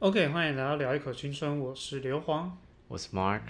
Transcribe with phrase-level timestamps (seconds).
[0.00, 2.56] OK，欢迎来到聊一口青春，我是刘皇。
[2.86, 3.40] 我是 Mark。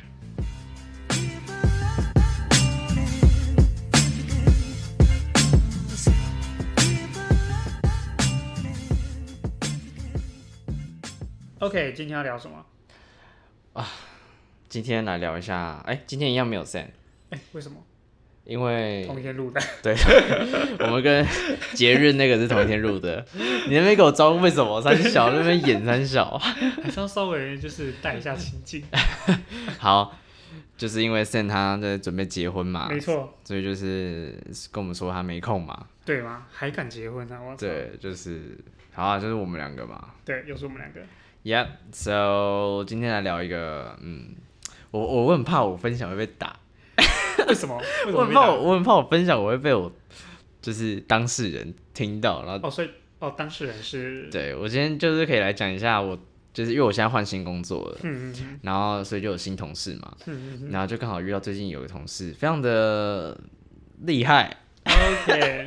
[11.58, 12.64] OK，今天要聊什么？
[13.74, 13.86] 啊
[14.70, 16.86] 今天来聊一下，哎、今天一样没有 Sam，
[17.28, 17.76] 哎、为什么
[18.48, 19.60] 因为同一天录的？
[19.82, 19.94] 对，
[20.80, 21.22] 我们跟
[21.74, 23.22] 节日那个是同一天录的。
[23.68, 26.38] 你那边给我招为什么三小那边演三小？
[26.38, 28.82] 还是要稍微就是带一下情境。
[29.78, 30.16] 好，
[30.78, 34.34] 就是因为 Sam 他在准备结婚嘛，没错，所以就是
[34.72, 35.86] 跟我们说他没空嘛。
[36.06, 36.46] 对吗？
[36.50, 37.54] 还敢结婚啊？
[37.58, 38.56] 对，就是
[38.94, 40.08] 好啊，就是我们两个嘛。
[40.24, 41.00] 对，又是我们两个。
[41.44, 44.34] Yep，so 今天来聊一个，嗯，
[44.90, 46.56] 我我我很怕我分享会被打。
[47.46, 47.80] 为什么？
[48.12, 49.90] 我很怕我，我很怕我分享我会被我
[50.60, 56.18] 就是当事人听到，然后哦，所以哦，当事人是，对我今天就是可以来讲一下我，
[56.52, 63.38] 就是因为我现在换新工作了，嗯嗯然后所以就有新同事嘛，嗯嗯然后就刚好遇到最近有个同事非常的
[64.02, 64.92] 厉害， 嗯
[65.24, 65.66] ，OK，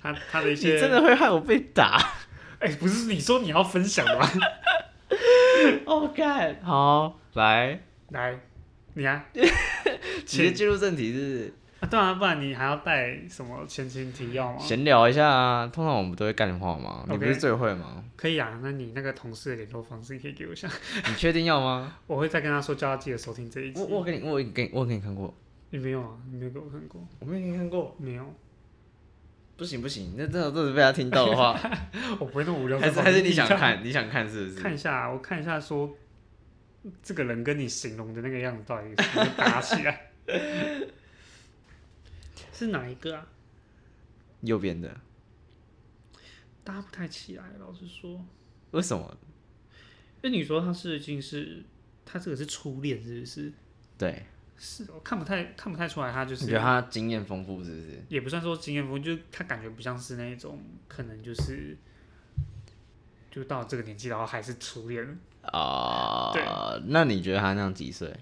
[0.00, 1.98] 他他的一你些，真的会害我被打。
[2.62, 4.28] 哎、不是你说你要分享的吗？
[5.84, 8.38] 哦，干，好，来，来，
[8.94, 9.24] 你啊，
[10.26, 14.58] 直接进入正题是啊，对啊，不然你还要带什么前情提要吗？
[14.60, 18.04] 闲聊一下啊，通常我们都会干话嘛，你不是最会吗？
[18.16, 20.68] 可以啊，那你那个同事的联络方式可以给我一下，
[21.08, 21.96] 你确定要吗？
[22.06, 23.80] 我会再跟他说，叫他记得收听这一集。
[23.80, 25.34] 我我给你，我有给你，我有给你看过，
[25.70, 26.10] 你没有啊？
[26.30, 27.04] 你没有给我看过？
[27.18, 27.96] 我没有给你看过。
[27.98, 28.32] 没有，
[29.56, 31.58] 不行不行，那真的真的被他听到的话，
[32.20, 32.78] 我不会那么无聊。
[32.78, 33.46] 还是还是你想？
[33.48, 34.60] 看，你想看是不是？
[34.60, 35.90] 看一下，我看一下说，
[37.02, 40.10] 这个人跟你形容的那个样子到底是不是搭起来？
[42.52, 43.26] 是哪一个啊？
[44.42, 45.00] 右边的，
[46.64, 48.24] 搭不太起来，老实说。
[48.72, 49.16] 为什么？
[50.22, 51.62] 因为你说他是已经是
[52.04, 53.52] 他这个是初恋是不是？
[53.98, 54.24] 对，
[54.56, 58.02] 是我，看不太看不太出来，他就是你觉得他经验丰富是不是？
[58.08, 61.76] 也不算说经验丰富，就是他感觉不像是那种可能就是
[63.30, 65.18] 就到这个年纪，然后还是初恋。
[65.42, 66.42] 啊、对
[66.86, 68.14] 那你觉得他那样几岁？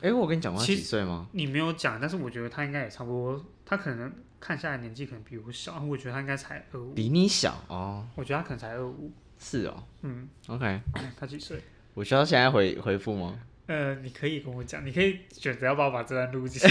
[0.00, 1.26] 哎、我跟你讲过他其几岁吗？
[1.32, 9.10] 你没有讲，但是我觉得他应该也差不多，他可能看下来年纪可能比我小，我觉得他应该才二五，比你小哦，我觉得他可能才二五。
[9.40, 10.80] 是哦嗯，，OK，
[11.18, 11.60] 他几岁？
[11.94, 13.38] 我需要现在回回复吗？
[13.66, 16.68] 呃，你可以跟我讲，你可以选择要不要把这段录进去，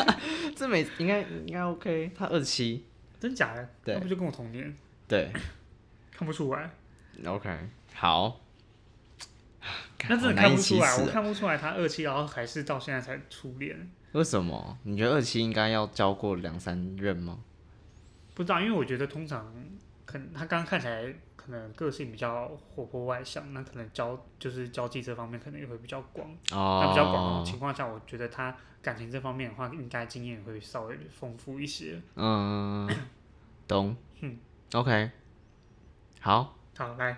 [0.56, 2.84] 这没应该应该 OK，他二七，
[3.20, 3.68] 真假的？
[3.84, 4.74] 对那不就跟我同年？
[5.06, 5.30] 对
[6.10, 6.70] 看不出来
[7.24, 7.50] ，，OK，
[7.94, 8.40] 好。
[10.08, 13.90] 那真的看不出来，我看不出来他二期，然后还是到现在才初恋。
[14.12, 14.78] 为什么？
[14.84, 17.38] 你觉得二期应该要交过两三任吗？
[18.34, 19.52] 不知道，因为我觉得通常
[20.04, 26.28] 可能他刚刚看起来可能个性比较活泼外向，那可能交就是交际这方面可能也会比较广。
[26.52, 32.00] 哦，那比较广的情况下，我觉得他感情这方面的话，应该经验会稍微丰富一些。
[32.16, 32.88] 嗯，
[33.68, 33.96] 懂。
[34.22, 34.38] 嗯
[34.72, 35.10] ，OK，
[36.20, 37.16] 好，好，来，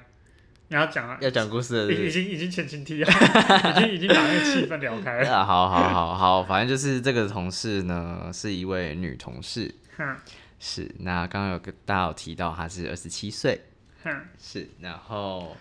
[0.72, 3.06] 你要讲啊，要讲故事了是已已经已经前情提要，
[3.76, 5.28] 已经已经把那个气氛聊开了。
[5.36, 10.16] 啊，好好好好，反正就是这个同事呢是一位女同事，哼。
[10.58, 13.60] 是那刚刚有跟大家有提到她是二十七岁，
[14.04, 15.56] 哼，是，然后，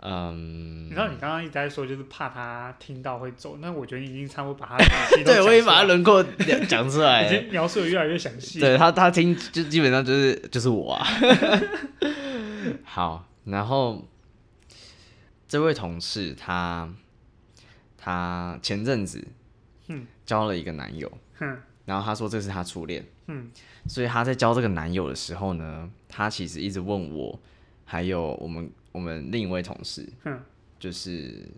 [0.00, 0.86] 嗯。
[0.86, 6.24] 你知，道你刚刚一直在说，就是怕她听到会走，那我觉得你已经差不多把他的语气都 对我已经讲出来把她轮廓
[6.68, 8.58] 讲出来已了，经描述的越来越详细。
[8.58, 11.06] 对她，她听就基本上就是就是我啊，
[12.82, 14.04] 好，然后
[15.48, 16.92] 这位同事他
[17.96, 19.26] 他前阵子
[19.88, 21.10] 嗯交了一个男友。
[21.38, 23.50] 哼然后他说这是他初恋，嗯
[23.86, 27.38] 所以他在交这个男友的时候呢，他其实一直问我，
[27.84, 30.40] 还有我们我们另一位同事，哼
[30.80, 31.48] 就是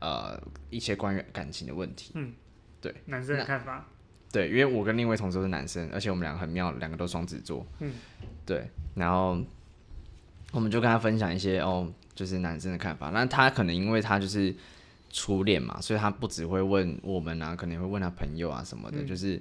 [0.00, 0.36] 呃
[0.70, 2.10] 一些关于感情的问题。
[2.14, 2.32] 嗯，
[2.80, 3.86] 对男生的看法。
[4.32, 7.64] 对，因为我跟另一位同事都是男生，而且我们两个很妙，两个都双子座。
[7.78, 7.92] 嗯，
[8.44, 9.40] 对，然后
[10.54, 13.10] 我们就跟他分享一些哦，就是男生的看法。
[13.10, 14.54] 那他可能因为他就是
[15.10, 19.36] 初恋嘛，所以他不只会问我们啊，可能会问他朋友啊什么的，嗯就是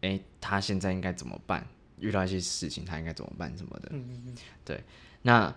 [0.00, 1.66] 哎、诶他现在应该怎么办？
[1.98, 3.88] 遇到一些事情，他应该怎么办什么的。
[3.92, 4.34] 嗯嗯
[4.66, 4.78] 嗯，
[5.22, 5.54] 那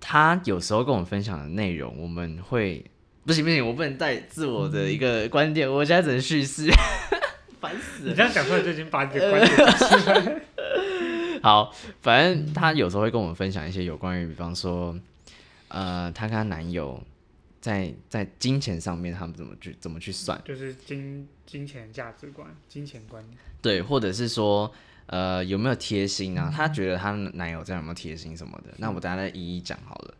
[0.00, 2.84] 他有时候跟我们分享的内容，我们会
[3.24, 6.68] 不行不行，我不能带自我的一个观点，我现在只能叙事，
[7.60, 8.14] 烦死了你。
[8.14, 10.40] 这样讲出来就已经把你的 观点讲出来了。
[11.42, 14.98] 好，反正她有时候会跟我们分享一些有关于，比方说，
[15.68, 17.02] 呃，她跟她男友
[17.60, 23.36] 在在金钱上面，他们怎么去怎么去算，就是金金钱价值观、金钱观念。
[23.60, 24.72] 对，或者是说，
[25.06, 26.52] 呃，有没有贴心啊？
[26.54, 28.72] 她觉得她男友这样有没有贴心什么的？
[28.78, 30.14] 那我大家再一一讲好了。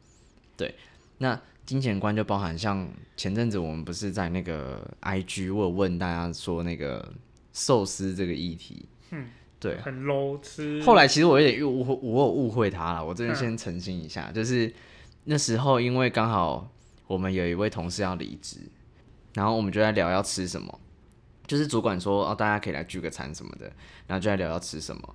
[0.56, 0.74] 对，
[1.18, 7.12] 那金钱观就包含像前阵子我们不是在那个 IG 我有问大家说那个
[7.52, 9.28] 寿司这个议题，嗯，
[9.58, 10.82] 对，很 low 吃。
[10.82, 13.04] 后来其实我有点误会，我有误会他了。
[13.04, 14.72] 我这边嗯先澄清一下，就是
[15.24, 16.70] 那时候因为刚好
[17.06, 18.58] 我们有一位同事要离职，
[19.34, 20.80] 然后我们就在聊要吃什么，
[21.46, 23.66] 就是主管说哦大家可以来聚个餐什么的，
[24.06, 25.14] 然后就在聊要吃什么。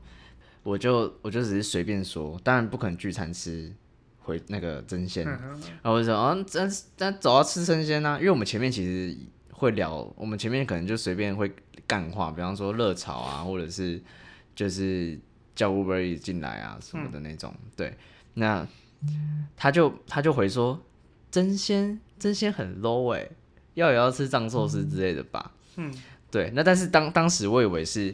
[0.64, 3.74] 我就我就只是随便说，当然不可能聚餐吃
[4.20, 9.18] 回那个真鲜，嗯然后我就说，哦，咱咱走要吃生鲜啊，因为我们前面其实
[9.52, 11.52] 会聊，我们前面可能就随便会
[11.88, 14.00] 干话，比方说热炒啊，或者是
[14.56, 15.19] 就是
[15.56, 17.98] 叫 Uber 进来啊什么的那种，对，
[18.36, 18.68] 那
[19.56, 20.81] 他就他就回说，
[21.30, 23.27] 真鲜真鲜很 low 哎、
[23.74, 25.94] 要也要吃藏寿司之类的吧，嗯，
[26.30, 28.13] 对，那但是当当时我以为是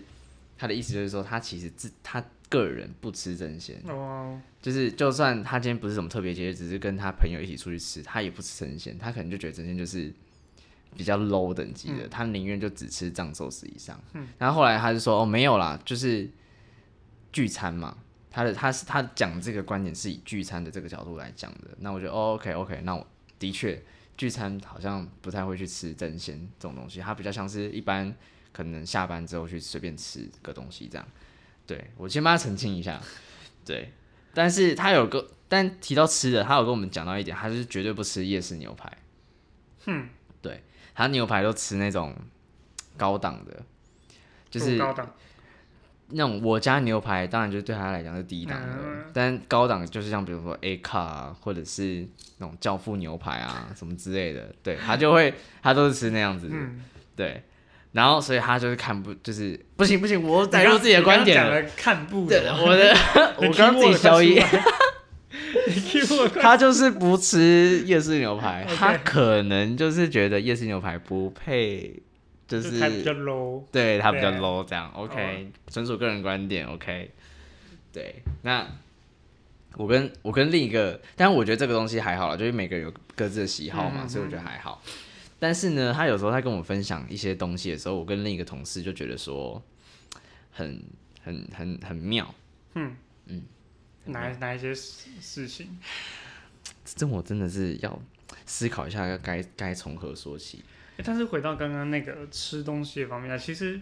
[0.57, 10.13] 他的意思就是说，他其实自他个人不吃真鲜，哦，就是就算他今天不是什么特别节日，只是跟他朋友一起出去吃，他也不吃真鲜，他可能就觉得真鲜就是
[10.97, 13.97] 比较 low 等级的，他宁愿就只吃藏寿司以上。
[14.13, 16.29] 嗯然后后来他就说哦没有啦，就是
[17.31, 17.97] 聚餐嘛，
[18.31, 21.69] 他的他是他讲这个观点是以聚餐的这个角度来讲的。
[21.79, 23.05] 那我觉得哦 OK OK，那我
[23.38, 23.81] 的确
[24.17, 28.13] 聚餐好像不太会去吃真鲜这种东西，它比较像是一般
[28.51, 31.07] 可能下班之后去随便吃个东西这样。
[31.67, 32.99] 对我先帮他澄清一下，
[33.63, 33.94] 对。
[34.33, 38.91] 但是他有个，但提到吃的，他有跟我们讲到一点，他就是绝对不吃夜市牛排。
[39.83, 40.07] 哼，对，
[40.97, 42.11] 他牛排都吃那种
[42.97, 43.61] 高档的，
[44.49, 45.07] 就是高档，
[46.07, 52.07] 那种我家牛排，当然就对他来讲是低档的，嗯但高档就是像比如说 A 卡啊，或者是
[52.39, 56.83] 那种教父牛排啊什么之类的，对他就会他都是吃那样子的，嗯，
[57.15, 57.44] 对。
[57.94, 61.61] 然后所以他就是看不就是不行不行，我带入自己的观点了。
[61.75, 62.95] 看不对，我的
[63.38, 64.39] 我刚刚自己消音。
[66.42, 72.01] 他就是不吃夜市牛排，他可能就是觉得夜市牛排不配，
[72.48, 77.12] 就就是他比较 low，对他比较 low 这样，OK，纯属个人观点，OK。
[77.94, 78.68] 对，那
[79.75, 84.81] 我跟我跟另一个，但我觉得这个东西还好啦，就是每个人有各自的喜好嘛，所以我觉得还好。
[85.39, 89.62] 但是呢，他有时候他跟我分享一些东西的时候，我跟另一个同事就觉得说，
[90.51, 90.83] 很
[91.24, 92.33] 很很很妙。
[92.75, 92.95] 嗯。
[93.30, 93.42] 嗯，
[94.07, 95.80] 哪哪一些事事情？
[96.83, 98.01] 这我真的是要
[98.45, 100.63] 思考一下，要该该从何说起。
[100.98, 103.80] 欸但是回到刚刚那个吃东西的方面啊，其实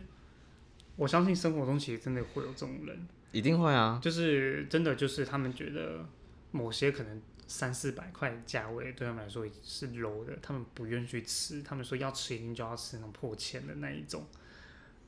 [0.98, 6.06] 我相信生活中其实真的会有这种人，一定会啊，就是真的就是他们觉得
[6.52, 14.28] 某些可能三四百块的价位对他们来说是 low 的，他们不愿意去吃，他们说要吃一定就要吃那种破千的那一种。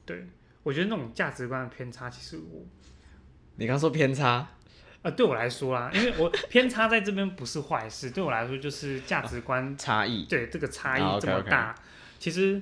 [0.06, 0.28] 对
[0.64, 2.66] 我觉得那种价值观的偏差，其实我
[3.58, 4.50] 你刚说偏差，
[5.04, 11.76] 呃对我来说啦，因为我 偏差在这边不是坏事，对我来说就是价值观差异，对这个差啊异这么大，
[12.20, 12.62] 其实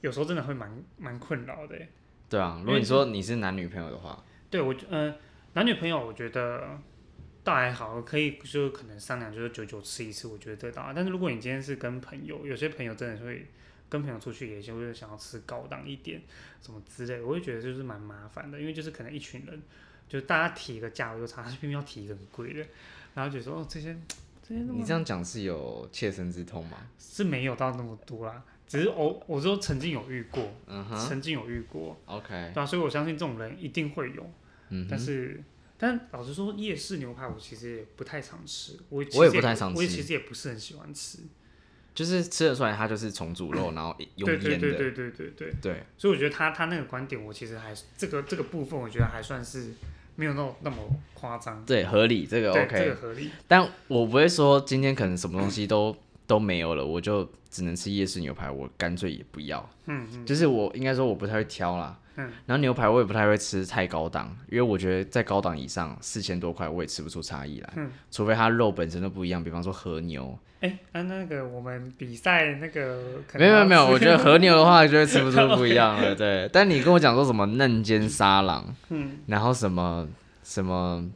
[0.00, 1.88] 有时候真的会蛮蛮困扰的欸。
[2.28, 2.58] 对啊。
[2.64, 5.16] 如果你说你是男女朋友的话，对我嗯呃，
[5.54, 6.78] 男女朋友我觉得
[7.42, 10.92] 倒还好，可以就可能商量，就是久久吃一次，我觉得得到。
[10.94, 13.46] 但是如果你今天是跟朋友，有些朋友真的会
[13.88, 16.22] 跟朋友出去，也就会想要吃高档一点，
[16.62, 19.62] 什么之类，我会觉得就是蛮麻烦的，因为就是可能一群人，
[20.08, 22.66] 就是大家提一个价位又差，他偏偏要提一个很贵的，
[23.14, 23.96] 然后就说哦这些
[24.46, 26.78] 这些那么你这样讲是有切身之痛吗？
[26.98, 34.22] 是没有到那么多啦，只是我我说曾经有遇过，嗯哼曾经有遇过，，OK，对啊，所以我相信这种人一定会有。
[34.70, 35.42] 嗯哼，但是，
[35.76, 41.18] 但老实说，夜市牛排我其实也不太常吃，我其我也不太常吃我也其实也不是很喜欢吃。
[41.94, 49.72] 就是吃得出来，它就是重组肉， 然后用对对腌的，对对对对对，对，所以我觉得他他那个观点，我其实还这个这个部分，我觉得还算是
[50.16, 50.76] 没有那么那么
[51.14, 51.64] 夸张。
[51.64, 52.78] 对，合理，这个 OK。
[52.78, 53.30] 这个合理。
[53.46, 55.96] 但我不会说今天可能什么东西都
[56.26, 59.68] 都没有了，我就只能吃夜市牛排，我干脆也不要。
[59.86, 76.48] 嗯嗯就是我应该说我不太会挑啦，嗯，然后牛排我也不太会吃太高档，因为我觉得在高档以上四千多块我也吃不出差异来，嗯除非它肉本身都不一样，比方说和牛，哎，那那个我们比赛那个没有没有没有，我觉得和牛的话就会吃不出不一样了， 对。
[76.52, 80.08] 但你跟我讲说什么嫩煎沙朗，嗯然后什么
[80.42, 81.08] 什么。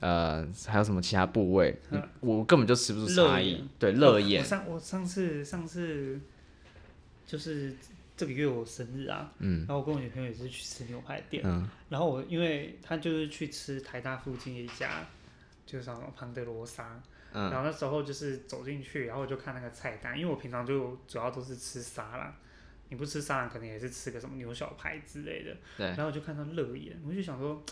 [0.00, 1.74] 呃，还有什么其他部位？
[1.90, 3.68] 嗯我根本就吃不出差异眼。
[3.78, 6.20] 对，我热眼我，上我上次上次
[7.24, 7.74] 就是
[8.16, 9.60] 这个月我生日啊，嗯。
[9.60, 11.68] 然后我跟我女朋友也是去吃牛排店，嗯。
[11.88, 15.06] 然后我因为她就是去吃台大附近的一家，
[15.66, 17.00] 就是什么庞德罗莎，
[17.32, 17.50] 嗯。
[17.50, 22.34] 然后那时候就是走进去，然后我就看那个菜单，因为我平常就主要都是吃沙拉，
[22.88, 25.86] 你不吃沙拉可能也是吃个什么牛小排之类的，对。
[25.86, 27.62] 然后我就看到乐眼，我就想说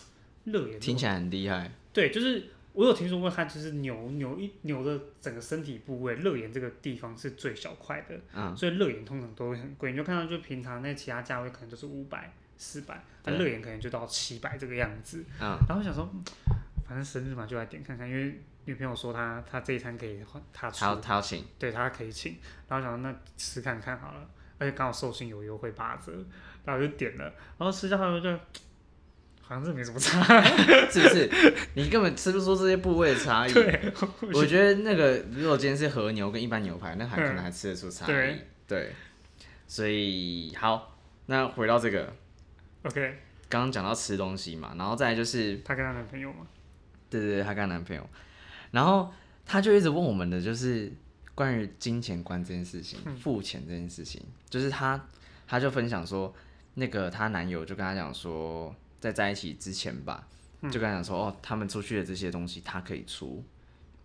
[0.45, 1.71] 乐眼听起来很厉害。
[1.93, 9.91] 对，就是我有听说过，它就是牛牛一牛的整个身体部位，肋眼这个地方是最小块的，嗯，所以肋眼通常都会很贵。
[9.91, 13.45] 你就看到就平常那其他价位可能就是五百、四百，那对。
[13.45, 15.23] 肋眼可能就到七百这个样子。
[15.39, 16.23] 嗯，然后我想说，嗯
[16.85, 22.37] 反正生日嘛，就来点看看，因为女朋友说她她这一餐可以换她出她要，请，对她可以请，
[22.67, 26.11] 然后想说那吃看看好了，而且刚好寿星有优惠八折，
[26.65, 27.23] 然后我就点了，
[27.57, 28.37] 然后吃下来我就
[29.43, 30.23] 好像是没什么差，
[30.89, 31.29] 是不是？
[31.75, 33.53] 你根本吃不出这些部位的差异。
[33.53, 33.93] 对，
[34.33, 38.07] 我觉得那个如果今天是和牛跟一般牛排，那还可能还吃得出差异。
[38.07, 38.39] 对。
[38.65, 38.93] 对，
[39.67, 42.11] 所以好，那回到这个
[42.83, 43.17] ，OK，
[43.49, 46.47] 刚刚讲到吃东西嘛，然后再来就是，她跟她男朋友嘛，
[47.09, 48.09] 对对对，她跟她男朋友，
[48.71, 49.11] 然后
[49.45, 50.91] 她就一直问我们的就是
[51.35, 53.15] 关于金钱观这件事情，嗯。
[53.17, 54.99] 付钱这件事情，就是她
[55.45, 56.33] 她就分享说，
[56.75, 58.73] 那个她男友就跟她讲说，
[59.03, 60.25] 在在一起之前吧，
[60.61, 63.43] 嗯就跟他讲说，哦，他们出去的这些东西他可以出。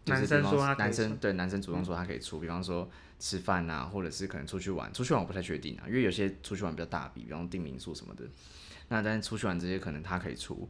[0.05, 2.91] 就是男生说他可以男生对男生主动说他可以出，比方说
[3.21, 8.25] 吃饭啊，或者是可能出去玩，出去玩我不太确定啊，因为有些出去玩比较大笔，比方说订民宿什么的。
[8.89, 10.69] 那但是出去玩这些可能他可以出，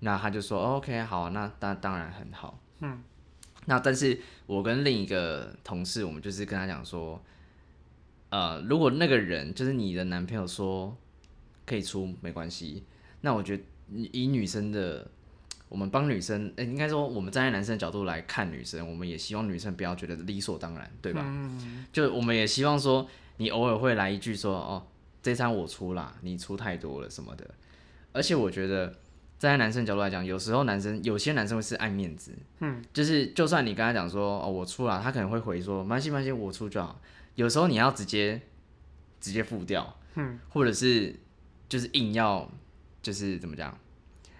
[0.00, 2.60] 那他就说、哦 OK 好啊，那当当然很好。
[2.80, 3.02] 嗯，
[3.64, 7.22] 那但是我跟另一个同事，我们就是跟他讲说，
[8.28, 10.94] 呃，如果那个人就是你的男朋友说
[11.64, 12.84] 可以出没关系，
[13.20, 13.62] 那我觉得
[13.92, 15.10] 以以女生的，
[15.68, 21.22] 我们帮女生，呃应该说我们站在男生的角度来看女生，我们也希望女生不要觉得理所当然，对吧？
[21.24, 24.86] 嗯，就我们也希望说，你偶尔会来一句说，哦，
[25.22, 27.48] 这餐我出啦，你出太多了什么的。
[28.12, 28.88] 而且我觉得，
[29.38, 37.00] 站在男生角度来讲，有时候男生有些男生会是爱面子，嗯，就是就算你跟他讲说，哦，我出了，他可能会回说，没关系，没关系，我出就好。
[37.36, 38.40] 有时候你要直接
[39.20, 41.14] 直接付掉，嗯，或者是
[41.68, 42.50] 就是硬要
[43.02, 43.76] 就是怎么讲，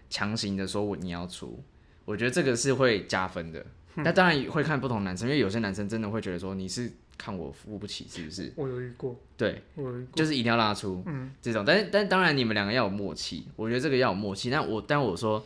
[0.09, 1.63] 强行的说我你要出，
[2.05, 3.61] 我觉得这个是会加分的。
[3.97, 8.53] 嗯那当然会看不同男生，因为有些男生真的会觉得说你是看我付不起，是不是？
[8.55, 11.65] 我有遇过，对，我有遇过，就是一定要让他出，嗯，这种。
[11.67, 14.49] 但是但当然你们两个要有默契，我觉得这个要有默契。
[14.49, 15.45] 但我但我说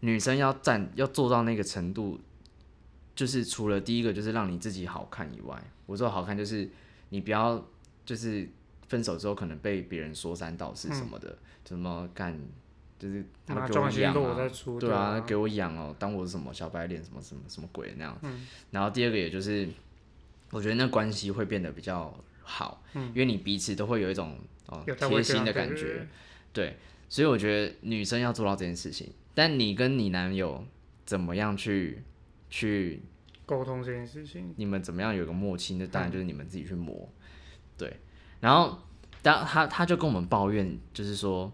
[0.00, 2.18] 女生要站要做到那个程度，
[3.14, 5.56] 就是除了第一个就是让你自己好看以外，
[5.86, 6.68] 我说好看就是
[7.10, 7.64] 你不要
[8.04, 8.46] 就是
[8.94, 11.36] 分手之后可能被别人说三道四什么的，
[11.66, 12.38] 什么干
[12.96, 14.14] 就是他拿给我养
[14.78, 18.16] 对啊，啊，给我养哦，当我是什么小白脸什么什么什么鬼那样。
[18.22, 18.46] 嗯。
[18.70, 19.68] 然后第二个也就是，
[20.52, 26.06] 我觉得那关系会变得比较好，因为你彼此都会有一种哦贴心的感觉
[26.52, 26.76] 对
[27.08, 30.64] 所以我觉得女生要做到这件事情，但你跟你男友
[31.04, 32.00] 怎么样去
[32.48, 33.02] 去，
[33.44, 36.12] 沟通这件事情，你们怎么样有个默契，那当然嗯。
[36.12, 37.08] 就是你们自己去磨，
[37.76, 37.98] 对。
[38.44, 38.78] 然后
[39.22, 41.50] 当她她就跟我们抱怨，就是说，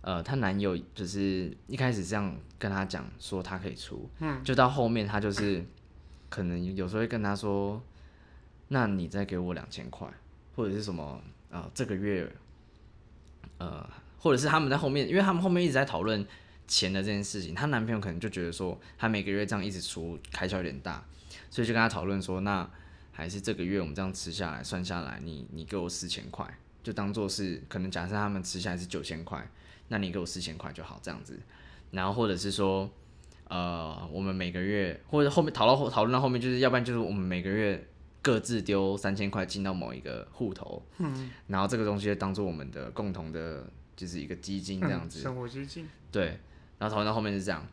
[0.00, 5.64] 呃，她男友就是一开始这样跟她讲说他可以出，嗯，就到后面她就是
[6.30, 7.82] 可能有时候会跟她说，
[8.68, 10.06] 那你再给我两千块，
[10.54, 11.20] 或者是什么
[11.50, 12.32] 呃这个月，
[13.58, 13.84] 呃，
[14.20, 16.24] 或者是他们在后面，因为他们后面一直在讨论
[16.68, 21.04] 钱的这件事情，她男朋友可能就觉得说，她每个月这样一直出开销有点大，
[21.50, 22.70] 所以就跟他讨论说，那
[23.12, 26.46] 还是这个月我们这样吃下来算下来，你你给我四千块，
[26.82, 29.46] 就当做是可能假设他们吃下来是九千块，
[29.88, 31.38] 那你给我四千块就好这样子，
[31.90, 32.90] 然后或者是说。
[33.52, 37.84] 呃，我们每个月或者后面讨论后讨论到后面，就是要不然就是我们每个月
[38.22, 45.18] 各自丢三千块进到某一个户头，嗯，然后这个东西就当做我们的共同的，就是一个基金这样子。
[45.18, 46.38] 嗯生活基金，对，
[46.78, 47.66] 然后讨论到后面是这样。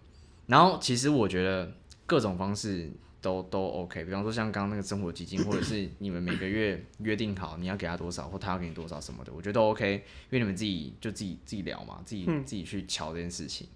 [0.48, 1.72] 然后其实我觉得
[2.08, 2.90] 各种方式
[3.28, 13.68] 都都 OK，比方说像刚刚那个生活基金， 或者是你们每个月约定好你要给他多少，或他要给你多少什么的，我觉得都 OK，因为你们自己就自己自己聊嘛，自己、嗯自己去瞧这件事情。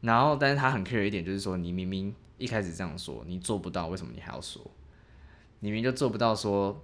[0.00, 4.60] 然后，但是他很 care 一点，就是说你明明一开始这样说，你做不到，为什么你还要说？
[5.60, 6.82] 你明明就做不到，说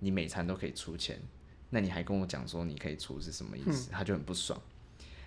[0.00, 1.20] 你每餐都可以出钱，
[1.70, 3.90] 那你还跟我讲说你可以出是什么意思？
[3.92, 4.60] 他就很不爽，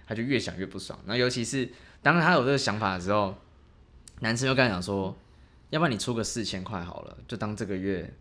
[0.05, 0.99] 他就越想越不爽。
[1.05, 1.69] 那尤其是
[2.01, 3.35] 当他有这个想法的时候，
[4.21, 5.15] 男生又跟他讲说，
[5.69, 8.13] 要不然你出个四千块好了，就当这个月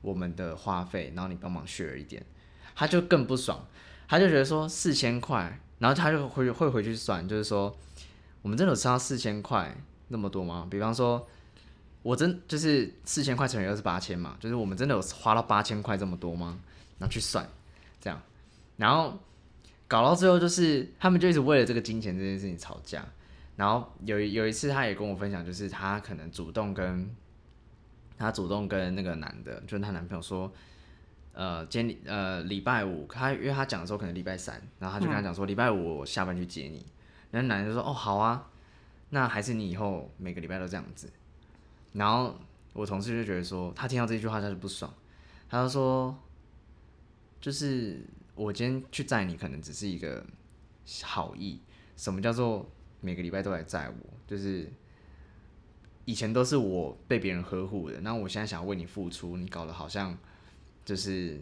[0.00, 2.24] 我们的花费，然后你帮忙削一点，
[2.74, 3.66] 他就更不爽，
[4.08, 7.76] 他就觉得说四千块，然后他就会会回去算，就是说
[8.42, 9.76] 我们真的有吃到四千块
[10.08, 10.66] 那么多吗？
[10.70, 11.26] 比方说。
[12.04, 16.60] 我真就是四千块乘以二是八千嘛，就是我们真的有花到八千块这么多吗？
[16.98, 17.48] 然后去算，
[17.98, 18.20] 这样，
[18.76, 19.18] 然后
[19.88, 23.02] 搞到最后就是他们就一直为了这个金钱这件事情吵架。
[23.56, 27.08] 然后有有一次他也跟我分享，就是他可能主动跟
[28.18, 30.52] 他主动跟那个男的，就是她男朋友说，
[31.32, 36.84] 呃，今天呃礼拜五，他因为他讲的时候可能礼拜三，然后他就跟他讲说礼拜五我下班去接你，
[37.30, 38.50] 然后男的就说哦好啊，
[39.10, 41.10] 那还是你以后每个礼拜都这样子。
[41.92, 42.36] 然后
[42.72, 44.92] 我同事就觉得说，他听到这句话他就不爽，
[45.48, 46.16] 他就说，
[47.40, 50.24] 就是我今天去载你，可能只是一个
[51.02, 51.60] 好意。
[51.96, 52.68] 什么叫做
[53.04, 54.14] 每个礼拜都来载我？
[54.26, 54.66] 就是
[56.06, 60.16] 以前都是我被别人呵护的，那我现在想要为你付出，你搞得好像
[60.84, 61.40] 就是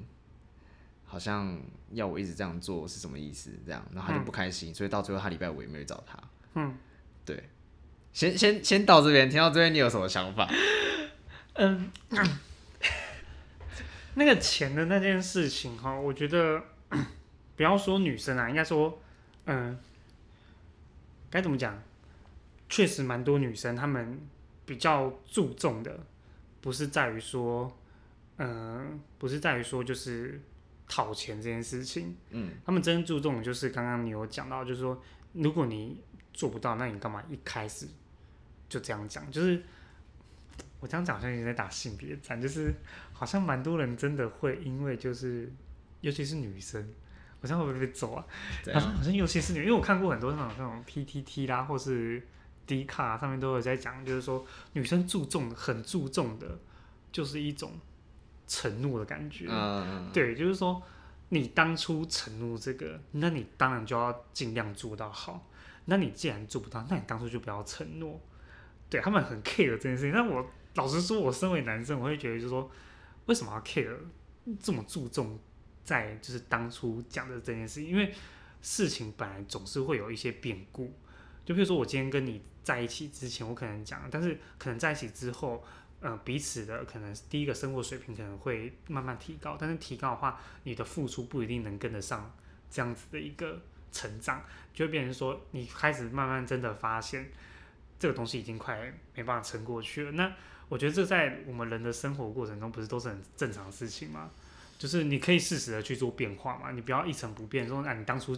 [1.04, 1.60] 好像
[1.92, 3.50] 要我一直这样做是什么意思？
[3.64, 6.18] 这样，然后他就不开心，所以到最后他礼拜五也没有找他。
[6.54, 6.74] 嗯，
[7.24, 7.48] 对，
[8.12, 10.50] 先先先到这边，听到这边你有什么想法？
[11.54, 11.90] 嗯，
[14.14, 16.62] 那个钱的那件事情哈，我觉得
[17.56, 19.00] 不要说女生啊，应该说，
[19.46, 19.78] 嗯，
[21.32, 21.82] 该怎么讲？
[22.68, 24.20] 确实蛮多女生，她们
[24.66, 25.98] 比较注重的，
[26.60, 27.74] 不是在于说，
[28.36, 30.40] 嗯，不是在于说就是
[30.86, 36.02] 讨钱这件事情，嗯，她们真注重的就是刚刚你有讲到，就是说，如果你
[36.34, 37.88] 做不到，那你干嘛一开始
[38.68, 39.30] 就这样讲？
[39.30, 39.62] 就是
[40.80, 42.74] 我这样讲好像有点在打性别战，就是
[43.12, 45.50] 好像蛮多人真的会因为就是，
[46.02, 46.86] 尤其是女生，
[47.42, 48.24] 我这样会不会被揍啊？
[48.62, 48.80] 怎样？
[48.80, 52.26] 好像好像尤其是女，因为我看过很多那种那种 PTT 啦，或是
[52.66, 56.58] D 卡上面都有在讲，就是说女生注重很注重的，
[57.10, 57.72] 就是一种
[58.46, 59.46] 承诺的感觉。
[59.50, 60.80] 嗯，对，就是说
[61.30, 65.48] 你当初承诺这个，那你当然就要尽量做到好。
[65.86, 68.20] 那你既然做不到，那你当初就不要承诺。
[68.88, 72.70] 对他们很 care 这件事情，但我老实说，我身为男生，我会觉得就是说，
[73.26, 73.96] 为什么要 care
[74.60, 75.38] 这么注重
[75.84, 77.82] 在就是当初讲的这件事？
[77.82, 78.12] 因为
[78.60, 80.92] 事情本来总是会有一些变故。
[81.44, 85.64] 就比如说我今天跟你在一起之前，我可能讲，但是可能在一起之后，
[86.00, 92.32] 呃，彼此的可能第一个生活水平可能会慢慢提高，但是提高的话，你的付出不一定能跟得上
[92.70, 93.60] 这样子的一个
[93.90, 97.28] 成长，就会变成说你开始慢慢真的发现
[97.98, 100.12] 这个东西已经快没办法撑过去了。
[100.12, 100.32] 那
[100.68, 104.30] 我觉得这在我们人的生活过程中，不是都是很正常的事情吗？
[104.82, 108.36] 就是你可以适时的去做变化嘛，你不要一成不变，说那你当初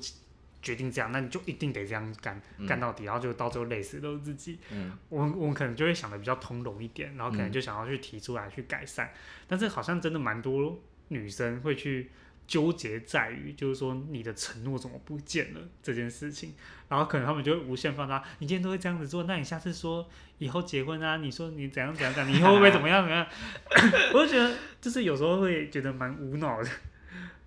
[0.61, 4.59] 决定这样，那你就一定得这样干干到底，然后就到最后累死都是自己。
[4.70, 9.11] 嗯，我们我们可能就会想的比较通融一点，然后可能就想要去提出来去改善，
[9.48, 10.78] 但是好像真的蛮多
[11.09, 12.11] 女生会去
[12.46, 16.54] 纠结在于，就是说你的承诺怎么不见了这件事情，
[16.88, 20.07] 然后可能他们就会无限放大，你今天都会这样子做，那你下次说
[20.38, 23.26] 以后结婚啊，你说你怎样怎样怎样，你以后会不会怎么样怎么样？
[24.14, 26.68] 我就觉得就是有时候会觉得蛮无脑的，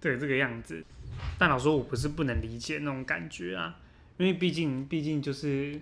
[0.01, 0.83] 对这个样子。
[1.37, 3.79] 但老实说，我不是不能理解那种感觉啊，
[4.17, 5.79] 因为毕竟毕竟就是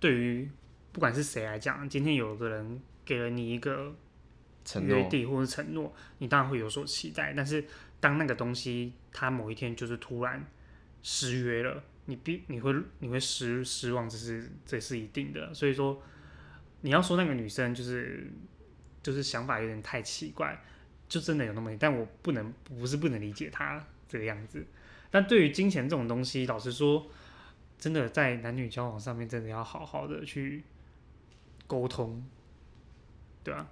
[0.00, 0.48] 对于
[0.92, 3.94] 不管是谁来讲，今天有个人给了你一个
[4.82, 7.34] 约定或者承诺，你当然会有所期待。
[7.36, 7.64] 但是
[8.00, 10.46] 当那个东西它某一天就是突然
[11.02, 15.52] 失约了，你必你会你会失失望，这是这是一定的。
[15.52, 16.02] 所以说，
[16.82, 18.30] 你要说那个女生就是
[19.02, 20.60] 就是想法有点太奇怪，
[21.08, 24.64] 就真的有那么，但我不能不是不能理解她这个样子。
[25.10, 27.10] 但对于金钱这种东西，老实说，
[27.78, 30.62] 真的在男女交往上面，真的要好好的去
[31.66, 32.24] 沟通，
[33.42, 33.70] 对啊，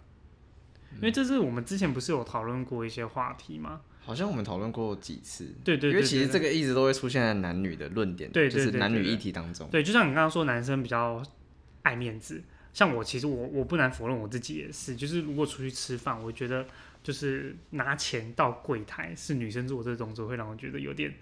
[0.94, 3.82] 因为这是我们之前不是有讨论过一些话题吗？
[4.06, 5.52] 好像我们讨论过几次。
[5.64, 9.68] 对对对因为其实这个一直都会出现在男女的论点，就是男女议题当中。
[9.68, 11.20] 对，就像你刚刚说，男生比较
[11.82, 12.40] 爱面子。
[12.72, 16.64] 像我，其实我我不难否认我自己也是，就是如果出去吃饭，我觉得
[17.02, 21.12] 就是拿钱到柜台是女生做这个动作，会让我觉得有点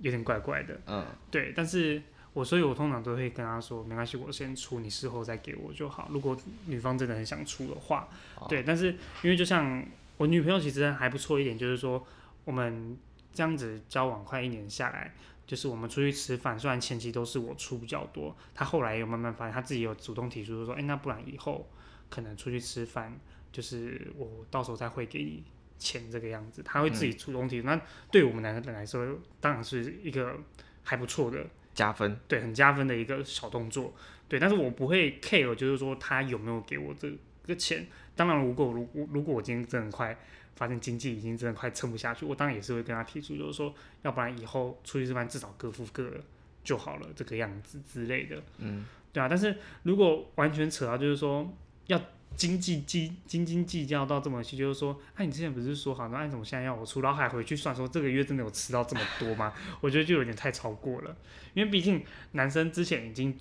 [0.00, 0.78] 有点怪怪的。
[0.86, 6.08] 嗯，对，但是我所以，我通常都会跟他说，没关系，我先出，你事后再给我就好。
[6.10, 8.88] 如果女方真的很想出的话，好对，但是
[9.22, 12.06] 因为就像我女朋友其实还不错一点，就是说
[12.44, 12.96] 我们
[13.32, 15.14] 这样子交往快一年下来，
[15.46, 21.68] 就是我们出去吃饭，虽然前期都是我出比较多，她后来也有慢慢发现，她自己有主动提出说，哎、那不然以后
[22.08, 23.18] 可能出去吃饭，
[23.50, 25.42] 就是我到时候再会给你
[25.78, 27.66] 钱这个样子，她会自己主动提出。
[27.66, 30.38] 那对我们男生来说，当然是一个
[30.82, 31.44] 还不错的。
[31.74, 32.16] 加分。
[32.28, 33.94] 对，很加分的一个小动作。
[34.28, 37.10] 对，但是我不会 care，就是说他有没有给我这
[37.46, 37.86] 个钱。
[38.14, 40.16] 当然，如果如如如果我今天真的快
[40.54, 46.20] 发现经济已经真的快撑不下去，我当然也是会跟他提出，就是说，要不然以后出去吃饭至少各付各的
[46.62, 48.42] 就好了，这个样子之类的。
[48.58, 49.28] 嗯，对啊。
[49.28, 51.50] 但是如果完全扯到就是说
[51.86, 52.00] 要
[52.36, 57.00] 经济计斤斤计较到这么细，就是说，哎、你之前不是说好，那你怎么现在要我出？
[57.00, 59.52] 然后还回去算说这个月真的有吃到这么多吗？
[59.80, 61.16] 我觉得就有点太超过了，
[61.54, 63.38] 因为毕竟男生之前已经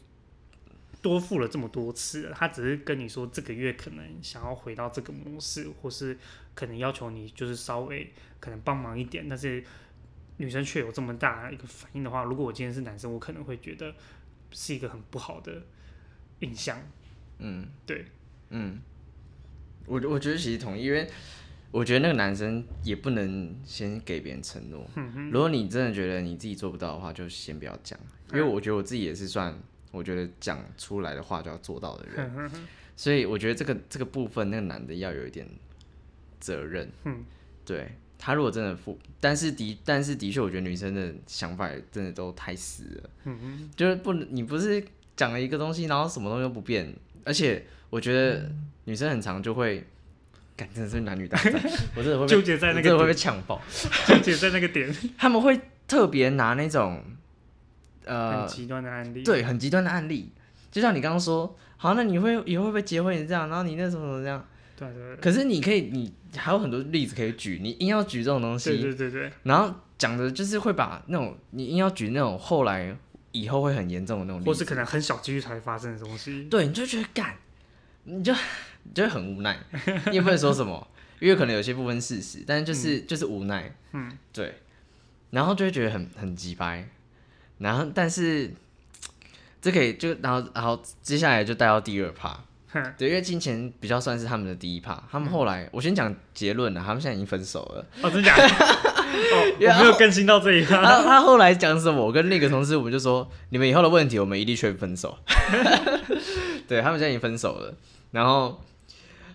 [1.02, 6.18] 多付了这么多次了，他只是跟你说这个月可能想要回到这个模式，或是
[6.54, 9.64] 可能要求你就是稍微可能帮忙一点，但是
[10.38, 13.94] 女生却有这么大一个反应的话，如果我今天是男生，我可能会觉得
[14.52, 15.64] 是一个很不好的
[16.40, 16.80] 印象。
[17.40, 18.06] 嗯，对，
[18.50, 18.80] 嗯，
[19.88, 21.10] 我我觉得其实同意，因为
[21.72, 24.88] 我觉得那个男生也不能先给别人承诺。
[25.32, 27.98] 如果你真的觉得你自己做不到的话，就先不要讲。
[28.32, 29.58] 因为我觉得我自己也是算，
[29.92, 32.52] 我觉得讲出来的话就要做到的人。
[32.96, 35.48] 所以我觉得这个这个部分，那个男的要有一点
[36.40, 36.90] 责任。
[37.06, 37.24] 嗯，
[37.66, 43.34] 对他如果真的负，但是的但是的确，我觉得女生的想法真的都太死了。
[43.76, 44.84] 就是不能，你不是
[45.16, 48.52] 讲了一个东西，然后什么东西都不变，而且我觉得
[48.86, 49.84] 女生很常就会，
[50.56, 51.54] 感真的是男女大战，
[51.98, 53.60] 我真的会纠结在那个会被呛爆，
[54.08, 57.04] 纠结在那个点，他们会特别拿那种
[58.06, 60.32] 呃很极端的案例，对，很极端的案例，
[60.72, 61.58] 就像你刚刚说。
[61.84, 63.50] 好，那你会以后会不会结婚也这样？
[63.50, 64.46] 然后你那什么什么这样？
[64.78, 65.16] 对对。
[65.16, 68.70] 可是你可以，你还有很多例子可以举，你硬要举这种东西。
[68.70, 69.32] 对对对对。
[69.42, 72.96] 然后讲的就是会把那种你硬要举那种后来
[73.32, 76.44] 以后会很严重的那种，或是可能很小几率才会发生的东西。
[76.52, 77.36] 对，你就觉得干，
[78.04, 78.32] 你就
[78.84, 79.58] 你 就很无奈，
[80.12, 80.88] 你也不能说什么，
[81.20, 83.76] 因为可能有些部分事实，但是就是就是无奈。
[83.94, 84.16] 嗯。
[84.32, 84.54] 对。
[85.32, 86.88] 然后就会觉得很很鸡掰，
[87.62, 88.52] 然后但是。
[89.64, 92.36] 这可以就然后然后接下来就带到第二趴，
[92.98, 97.86] 对，因为金钱比较算是他们的第一趴，他们后来我先讲结论了，他们现在已经分手了。
[98.02, 98.42] 哦，真假的？
[98.50, 100.82] 哦，我没有更新到这一趴。
[100.84, 102.04] 他他后来讲什么？
[102.04, 105.16] 我跟那个同事我们就说，你们以后的问题我们一律劝分手。
[106.68, 107.72] 对他们现在已经分手了，
[108.10, 108.60] 然后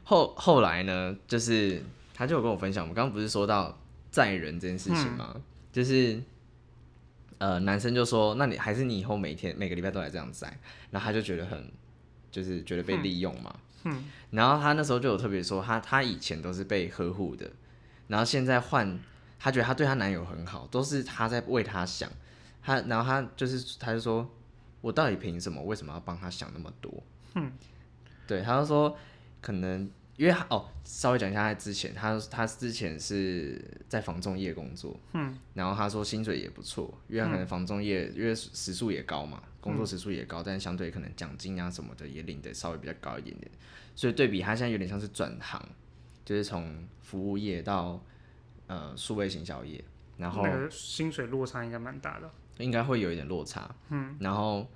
[0.03, 1.81] 后后来呢，就是
[2.13, 3.79] 他就有跟我分享，我们刚刚不是说到
[4.11, 5.37] 载人这件事情吗？
[5.73, 6.21] 就是。
[7.39, 10.47] 呃，男生就说：“那你还是你以后每天每个礼拜都来这样摘。”
[10.91, 11.71] 然后他就觉得很，
[12.31, 13.55] 就是觉得被利用嘛。
[13.85, 14.05] 嗯。
[14.31, 17.51] 然后他那时候就有特别说，他他以前都是被呵护的，
[18.09, 18.99] 然后现在换，
[19.39, 22.11] 他觉得他对他男友很好，都是他在为他想。
[22.63, 24.29] 他然后他就是他就说
[24.81, 25.63] ：“我到底凭什么？
[25.63, 27.03] 为什么要帮他想那么多？”
[27.35, 27.53] 嗯。
[28.27, 28.97] 对，他就说
[29.41, 29.91] 可能。
[30.17, 43.51] 因为哦，稍微讲一下他之前，他他之前是在房仲业工作，嗯，然后他说薪水也不错，因为他可能房仲业因为时数也高嘛，工作时数也高，但相对可能奖金啊什么的也领的稍微比较高一点点，
[43.95, 45.63] 所以对比他现在有点像是转行，
[46.25, 48.03] 就是从服务业到
[48.69, 49.85] 呃数位行销业，
[50.17, 54.67] 然后薪水落差应该蛮大的，应该会有一点落差，嗯，然后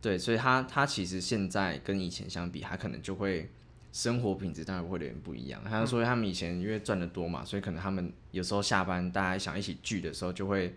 [0.00, 3.48] 对，所以他他其实现在跟以前相比，他可能就会。
[3.96, 5.58] 生活品质当然会有点不一样。
[5.64, 10.74] 他说他们以前因为赚的多嘛，所以可能他们有时候下班大家想一起聚的时候，就会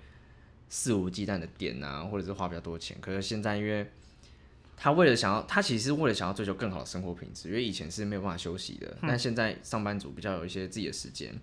[0.69, 2.95] 肆无忌惮的点啊，或者是花比较多钱。
[3.01, 3.85] 可是现在因为
[4.77, 11.37] 他为了想要，他其实是为了想要追求更好的生活品质，因为以前是没有办法休息的，但现在上班族比较有一些自己的时间，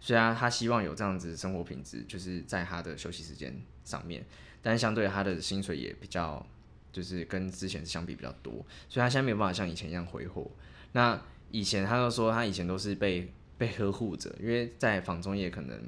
[0.00, 4.26] 虽然他希望有这样子生活品质，就是在他的休息时间上面，
[4.60, 6.44] 但是相对他的薪水也比较，
[6.90, 8.52] 就是跟之前相比比较多，
[8.88, 10.50] 所以他现在没有办法像以前一样挥霍。
[10.92, 15.80] 那以前他就说，他以前都是被被呵护着，因为在房中业可能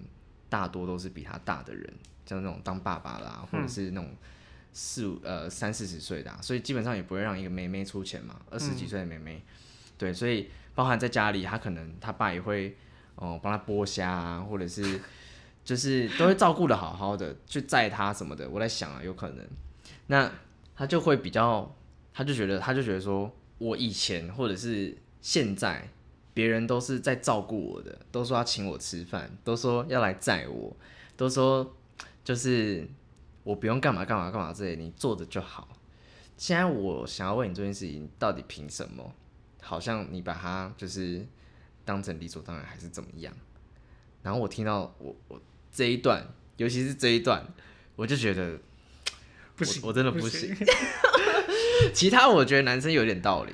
[0.49, 1.93] 大多都是比他大的人，
[2.27, 4.15] 像那种当爸爸啦，或者是那种
[4.73, 9.43] 四五呃三四十岁的，所以基本上也不会让一个妹妹出钱嘛，二十几岁的妹妹，
[9.99, 12.77] 对，所以包含在家里，他可能他爸也会
[13.17, 15.01] 哦帮他剥虾啊，或者是
[15.65, 18.49] 就是都会照顾的好好的，去载他什么的。
[18.49, 19.47] 我在想啊，有可能，
[20.07, 20.31] 那
[20.77, 21.75] 他就会比较，
[22.13, 23.31] 他就觉得他就觉得说。
[23.63, 25.89] 我以前或者是现在，
[26.35, 30.77] 别人都是在照顾我的，都说要请我吃饭，都说要来载我，
[31.17, 31.77] 都说
[32.25, 32.89] 就是
[33.45, 35.69] 我不用干嘛干嘛干嘛之类，你做着就好。
[36.37, 39.15] 现在我想要问你这件事情，到底凭什么？
[39.61, 41.25] 好像你把它就是
[41.85, 43.33] 当成理所当然，还是怎么样？
[44.25, 47.47] 然后我听到我我这一段，尤其是这一段，
[47.95, 48.59] 我就觉得
[49.55, 50.53] 不行，我真的不行。
[51.95, 53.53] 其他我觉得男生有点道理，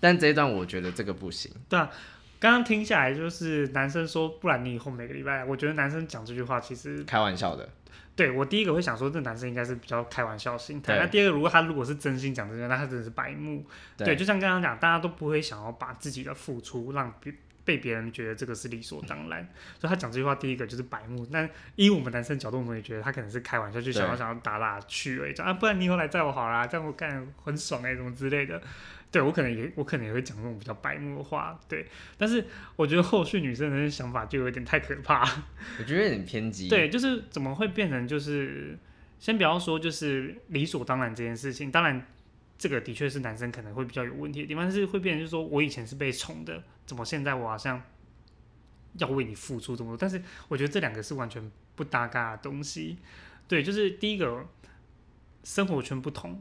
[0.00, 1.50] 但这一段我觉得这个不行。
[1.68, 1.90] 对啊，
[2.38, 7.68] 刚刚听下来就是男生说，不然你以后每个礼拜，我觉得男生讲这句话其实开玩笑的。
[8.14, 10.98] 对我第一个会想说，这男生应该是比较开玩笑心态。
[10.98, 13.64] 那第二个，如果他如果是真心讲这些，那他真的是白目。
[13.96, 17.32] 对，就像刚刚讲，大家都不会想要把自己的付出让别。
[17.64, 19.46] 被别人觉得这个是理所当然，
[19.78, 21.26] 所以他讲这句话，第一个就是白目。
[21.32, 25.34] 但以我们男生角度，我们也觉得他可能是开玩笑，就想要想要打打趣而已。
[25.34, 28.60] 啊，不然你以后来载我好啦，这样我干很爽哎，什么之类的。
[29.12, 31.60] 对我可能也我可能也会讲这种比较白目的话。
[31.68, 32.44] 对，但是
[32.76, 35.22] 我觉得后续女生的想法就有点太可怕。
[35.78, 36.68] 我觉得有点偏激。
[36.68, 38.78] 对，就是怎么会变成就是
[39.18, 42.06] 先不要说就是理所当然这件事情，当然。
[42.62, 47.82] 这个的确是男生可能会比较有问题的地方，但是会变成就是说我以前是被宠的，怎么现在我好像
[48.98, 49.96] 要为你付出这么多？
[49.96, 52.98] 但是我觉得这两个是完全不搭嘎的东西。
[53.48, 54.46] 对，就是第一个
[55.42, 56.40] 生活圈不同，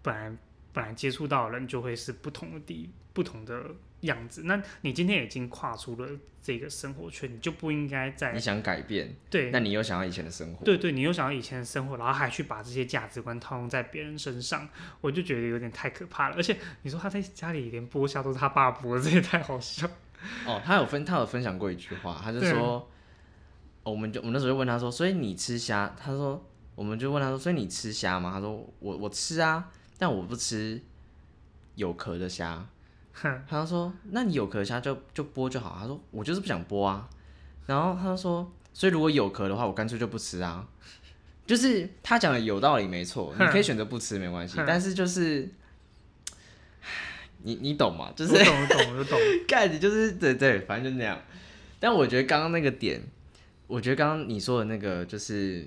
[0.00, 0.34] 本来
[0.72, 4.42] 本来接触到的人就会是不同的地不同的样子。
[4.44, 6.08] 那你今天已经跨出了
[6.40, 14.68] 这个生活圈，你就不应该再你想改变，对那你又想要以前的生活，对对，你又想要以前的生活，然后还去把这些价值观套用在别人身上，
[15.00, 16.36] 我就觉得有点太可怕了。
[16.36, 19.88] 而且你说他在家里连剥虾都是他爸剥，这也太好笑。
[20.46, 22.88] 哦，他有分，他有分享过一句话，他就说，
[23.82, 25.94] 哦我们就我们那时候就问他说，所以你吃虾？
[25.98, 28.32] 他说，我们就问他说，所以你吃虾吗？
[28.32, 30.80] 他说，我我吃啊，但我不吃
[31.74, 32.66] 有壳的虾。
[33.22, 35.76] 哼，他说，那你有壳虾就就剥就好。
[35.80, 37.08] 他说，我就是不想剥啊。
[37.66, 40.66] 然后他说，所以如果有壳的话，我干脆就不吃啊。
[41.46, 45.48] 就是他讲的有道理，没错，你可以选择不吃没关系，但是就是。
[47.44, 48.12] 你你懂吗？
[48.16, 49.18] 就是我懂，我懂，懂。
[49.46, 51.16] 盖子就是对对，反正就那样。
[51.78, 53.00] 但我觉得刚刚那个点，
[53.68, 55.64] 我觉得刚刚你说的那个就是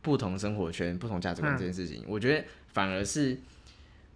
[0.00, 3.38] 不同生活圈、不同价值观这件事情，我觉得反而是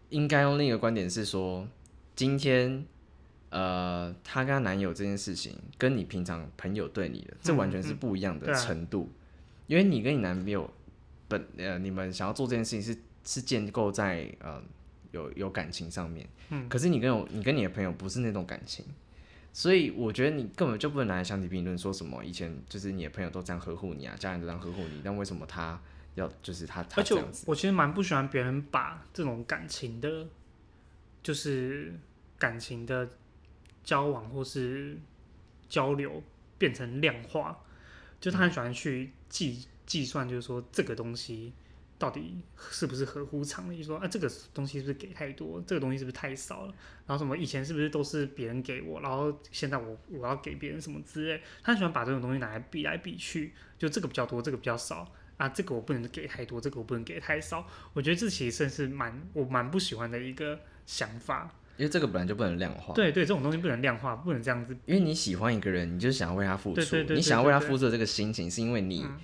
[0.08, 1.68] 应该用另一个观点是说，
[2.16, 2.84] 今天
[3.50, 9.12] 呃，她跟她男友这件事情，跟你平常朋友对你的，这完全是不一样的程度。
[9.68, 10.68] 因为你跟你男朋友
[11.28, 14.62] 本呃，你们想要做这件事情是是建构在呃
[15.10, 18.84] 有有感情上面，嗯可是你跟我你跟你的朋友不是那种感情，
[19.52, 25.80] 所以我觉得你根本就不能拿来相提并论，说什么以前就是你的朋友都这样呵护你啊，家人都这样呵护你，但为什么他
[26.14, 27.44] 要就是他他而且我这样子？
[27.48, 30.28] 我其实蛮不喜欢别人把这种感情的，
[31.22, 31.92] 就是
[32.38, 33.08] 感情的
[33.82, 34.98] 交往或是
[35.68, 36.22] 交流
[36.58, 37.64] 变成量化，
[38.20, 41.52] 就他很喜欢去计计算，就是说这个东西
[41.98, 46.74] 到底是不是合乎常理，说啊这个东西是不是给太多，这个东西是不是太少了，
[47.06, 55.12] 然后什么以前是不是都是别人给我，然后现在我我要给别人什么之类，他很喜欢把这种东西拿来比来比去，就这个比较多，这个比较少。
[55.36, 57.68] 啊，这个我不能给太多，这个我不能给太少。
[57.92, 61.54] 我觉得这其实算是蛮我蛮不喜欢的一个想法。
[61.76, 64.76] 因为这个本来就不能量化，对对，这种东西不能量化，不能这样子。
[64.86, 69.16] 因为你喜欢一个人，你就是想要为他付出，你想要为他付出的这个心情，是因为你、嗯。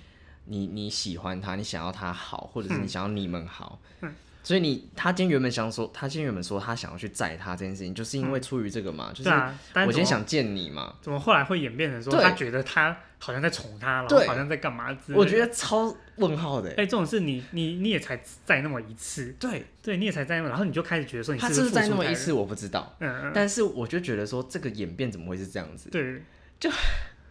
[0.45, 15.19] 你你喜欢他，你想要他好，或者是你嗯想要你们好，嗯所以你他今天原本想说，他今天原本说他想要去载他这件事情，就是因为出于这个嘛，就是我今天想见你嘛，怎么后来会演变成说他觉得他好像在宠他，然后好像在干嘛之类的。
[15.19, 26.21] 我觉得超问号的欸，哎、这种事你你你也才载那么一次，对，对，你也才载那么，然后你就开始觉得说你他是不是是不是在那么一次我不知道，嗯嗯，但是我就觉得说这个演变怎么会是这样子，对。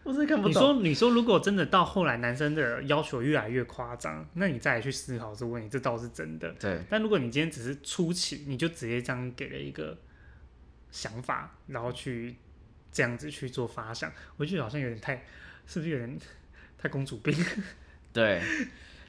[0.04, 0.62] 我真的看不懂你懂。
[0.62, 6.50] 说你说如果真的到后来男生的要求越来越夸张，那你再来去思考这个问题，这倒是真的。
[6.60, 9.96] 对，但如果你今天只是初期，你就直接这样给了一个
[10.90, 12.34] 想法，然后去
[12.90, 15.24] 这样子去做发想，我觉得好像有点太，
[15.66, 16.18] 是不是有点
[16.76, 17.34] 太公主病？
[18.12, 18.42] 对，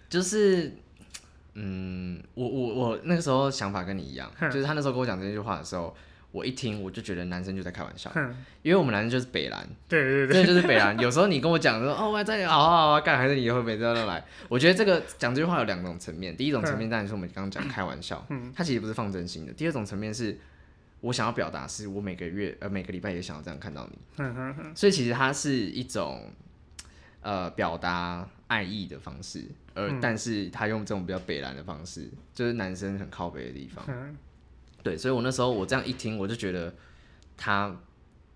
[0.09, 0.71] 就是，
[1.55, 5.93] 嗯，我我我那个时候想法跟你一样，就是他那时候跟我讲这句话的时候，
[6.33, 8.11] 我一听我就觉得男生就在开玩笑，
[8.63, 10.33] 因为我们男生就是北蓝，对对对。
[10.33, 10.97] 真的就是北蓝。
[10.99, 14.25] 有时候你跟我讲说，哦，我在好好好啊干，还是你以后每次都来？
[14.49, 18.51] 我觉得这个讲这句话有两种层面，第一种层面当然是我们刚刚讲开玩笑，嗯。
[18.55, 20.35] 他其实不是放真心的；第二种层面是
[21.01, 24.25] 我想要表达，是我每个月呃每个礼拜也想要这样看到你。
[24.73, 26.31] 所以其实它是一种
[27.21, 29.99] 呃表达爱意的方式，而、嗯。
[30.01, 33.85] 但是他用这种比较北蓝的方式，就是男生很靠北的地方。
[34.83, 36.73] 哼对，所以我那时候我这样一听，我就觉得
[37.37, 37.75] 他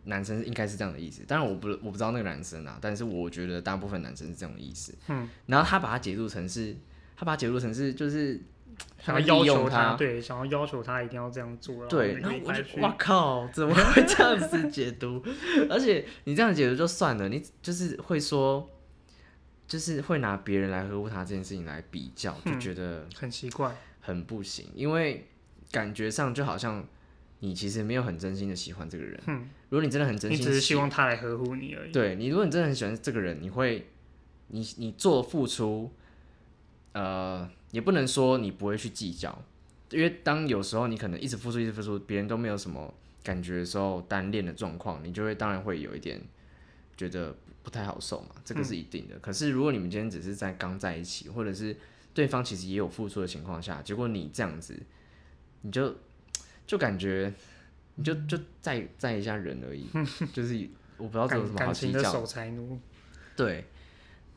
[0.05, 1.23] 男生应该是这样的意思。
[1.27, 4.95] 当然我不我不知道那个男生啊，但是我觉得大部分男生是这种意思。
[5.07, 6.75] 嗯，然后他把它解读成是，
[7.15, 8.39] 他把它解读成是就是
[9.03, 15.21] 想要要求他对，想要要求他一定要这样做，对，然然后我就哇靠，怎么会这样子解读？
[15.69, 18.69] 而且你这样解读就算了，你就是会说，
[19.67, 25.27] 就是会拿别人来呵护他这件事情来比较，就嗯觉得很奇怪，很不行，因为
[25.71, 26.86] 感觉上就好像
[27.39, 29.19] 你其实没有很真心的喜欢这个人。
[29.27, 31.91] 嗯，如果你真的很真心，你只是希望他来呵护你而已。
[31.91, 33.88] 对你，如果你真的很喜欢这个人，你会，
[34.47, 35.91] 你你做付出，
[36.93, 39.43] 呃，也不能说你不会去计较，
[39.91, 46.21] 因为当有时候你可能一直付出，一直付出，别人都没有什么感觉的时候，单恋的状况，你就会当然会有一点
[46.95, 49.19] 觉得不太好受嘛，这个是一定的。
[49.19, 51.75] 可是如果你们今天只是在刚在一起，或者是
[52.13, 54.82] 对方其实也有付出的情况下，结果你这样子，
[55.67, 55.93] 你就
[56.65, 57.34] 就感觉
[57.95, 59.86] 你就就载载一下人而已，
[60.32, 62.01] 就是我不知道这有什么好计较。
[62.01, 62.80] 守财奴，
[63.36, 63.65] 对，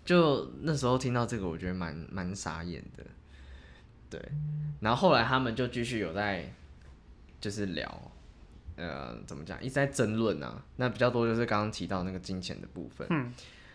[0.05, 3.05] 就那时候听到这个，我觉得蛮蛮傻眼的。
[4.11, 4.21] 对，
[4.81, 6.53] 然后后来他们就继续有在
[7.41, 8.13] 就是聊，
[8.75, 10.61] 呃，怎么讲，一直在争论啊。
[10.77, 13.33] 那比较多就是刚刚提到那个金钱的部分，嗯，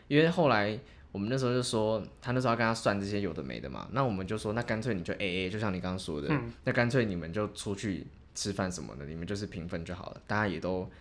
[0.10, 0.78] 因为后来
[1.16, 10.92] 我们那时候就说，他那时候要跟他算这些有的没的嘛，那我们就说，那干脆你就 A A，就像你刚刚说的，嗯那干脆你们就出去吃饭什么的，你们就是平分就好了，大家也都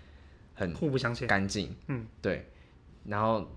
[0.54, 1.26] 很互不相欠。
[1.26, 2.48] 干净，嗯，对。
[3.06, 3.50] 然后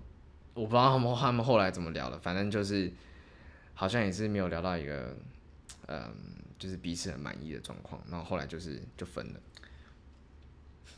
[0.52, 2.90] 我不知道他们他们后来怎么聊的，反正就是
[3.74, 5.16] 好像也是没有聊到一个，
[5.86, 6.12] 嗯，
[6.58, 8.02] 就是彼此很满意的状况。
[8.10, 9.40] 然后后来就是就分了。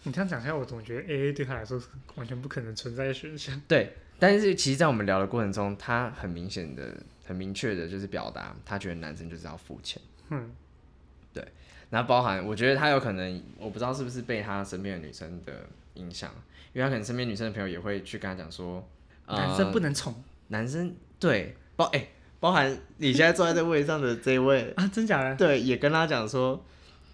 [0.05, 3.61] 你这样讲下来，我总觉得 A A 对他来说是完全不可能存在的选项。
[3.68, 10.00] 对，但是其实，在我们聊的过程中，他很明显的、很明确的，就是表达他觉得男生就是要付钱。
[10.28, 10.50] 嗯，
[11.33, 11.44] 对。
[11.88, 16.30] 然后包含，我觉得他有可能，我不知道是不是被他身边的女生的影响，
[16.72, 18.87] 因为他可能身边女生的朋友也会去跟他讲说，
[19.26, 20.14] 男生呃不能宠
[20.48, 25.35] 男生对包哎、包含你现在坐在这位置上的这位， 啊，真假的？
[25.35, 26.64] 对，也跟他讲说，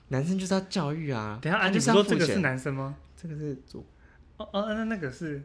[0.09, 1.39] 男生就是要教育啊。
[1.41, 2.97] 等一下，啊，你说这个是男生吗？
[3.17, 3.85] 这个是主
[4.37, 5.43] 哦哦，那那个是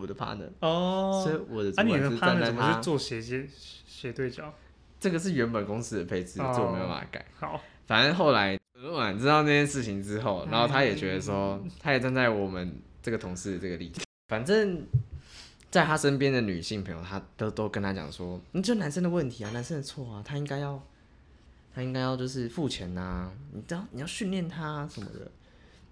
[0.00, 1.22] 我的 partner，、哦。
[1.24, 3.46] 所以我的主啊，你的管是站 partner 在他怎么是，做斜接
[3.86, 4.54] 斜对角？
[5.00, 7.24] 这个是原本公司的配置，哦这我没有办法改。
[7.38, 14.02] 好，反正后来主管知道那件事情之后，然后他也觉得说，嗯他也站在我们这个同事的这个立场。
[14.28, 14.86] 反正，
[15.70, 20.82] 在他身边的女性朋友，他都都跟他讲说，你就男生的问题啊，男生的错啊，他应该要，
[21.74, 25.30] 他应该要就是付钱呐、你知道你要训练他、啊、什么的。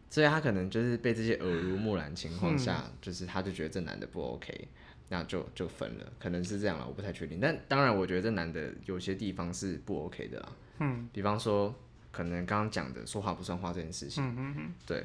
[0.09, 4.69] 所以他可能就是被这些耳濡目染情况下，就是他就觉得这男的不 OK，
[5.09, 7.39] 那就就分了，可能是这样了，我不太确定。
[7.41, 10.53] 但当然，我觉得这男的有些地方是不 OK 的啦。
[10.81, 11.09] 嗯。
[11.13, 11.75] 比方说，
[12.13, 15.05] 可能刚刚讲的说话不算话这件事情，嗯对，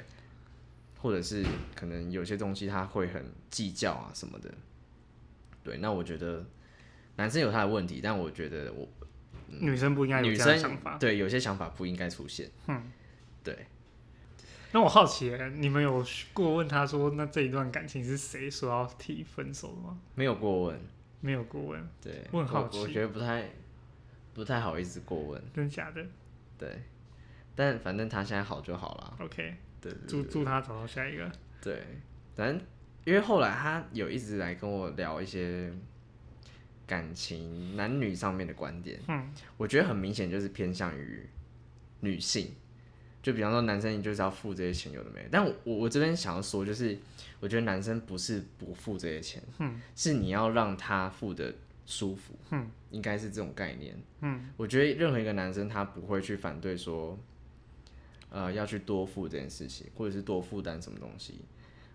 [0.99, 1.43] 或者是
[1.75, 4.53] 可能有些东西他会很计较啊什么的，
[5.63, 6.45] 对，那我觉得
[7.17, 8.87] 男生有他的问题，但我觉得我
[9.47, 10.97] 女生不应该有女这样的生想法。
[10.97, 12.83] 对有些想法不应该出现，嗯，
[13.43, 13.65] 对，
[14.73, 19.99] 那我好奇，你们有过问他说，那这一段感情是谁说要提分手的吗？
[20.15, 20.79] 没有过问，
[21.19, 22.79] 没有过问，对，我很好奇。
[22.79, 23.49] 我觉得不太
[24.33, 26.05] 不太好意思过问，真的假的？
[26.57, 26.83] 对，
[27.53, 31.29] 但反正他现在好就好了，？OK，对对祝祝他找到下一个。
[31.61, 31.83] 对，
[32.35, 32.61] 反正
[33.03, 35.71] 因为后来他有一直来跟我聊一些
[36.87, 41.27] 感情男女上面的观点，嗯，我觉得很明显就是偏向于
[41.99, 42.55] 女性，
[43.21, 45.29] 就比方说男生你就是要付这些钱，有的没的。
[45.31, 46.97] 但我我我这边想要说，就是
[47.39, 51.53] 我觉得男生不是不付这些钱，嗯，是你要让他付的
[51.85, 57.17] 舒服，嗯，应该是这种概念，嗯，我觉得任何一个男生他不会去反对说，
[58.29, 61.41] 呃，要去多付这件事情，或者是多负担什么东西。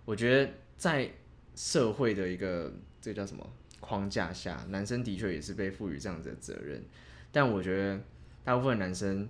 [0.05, 1.11] 我觉得在
[1.55, 3.45] 社会的一个这个叫什么？
[3.79, 6.83] 框架下，男生的确也是被赋予这样子的责任，
[7.31, 8.01] 但我觉得
[8.43, 9.29] 大部分男生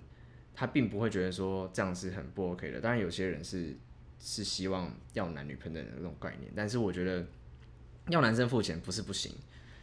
[0.59, 2.81] 他并不会觉得说这样是很不 OK 的。
[2.81, 3.77] 当然，有些人是
[4.19, 7.23] 是希望要男女平等的那种概念，但是我觉得
[8.09, 9.31] 要男生付钱不是不行，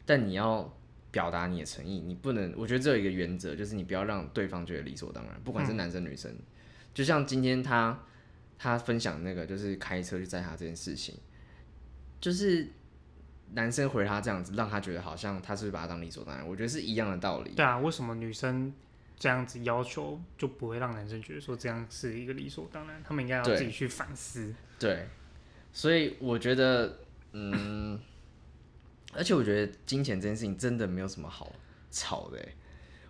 [0.04, 0.76] 但你要
[1.12, 6.34] 表达你的诚意，你不能，我觉得这有一个原则，就是你不要让对方觉得理所当然，不管是男生女生。
[6.92, 8.02] 就像今天他
[8.58, 11.14] 他分享那个就是开车去载他这件事情，
[12.20, 12.68] 就是
[13.52, 17.52] 男生回他这样子，让他觉得好像他是不是把他当理所当然，我觉得是一样的道理。
[17.54, 18.72] 对啊，为什么女生
[19.18, 23.02] 这样子要求就不会让男生觉得说这样是一个理所当然？
[23.02, 24.54] 他们应该要自己去反思。
[24.78, 25.08] 对，
[25.72, 26.98] 所以我觉得，
[27.32, 27.98] 嗯，
[29.12, 31.52] 而且我觉得金钱这件事情真的没有什么好
[31.90, 32.54] 吵的欸。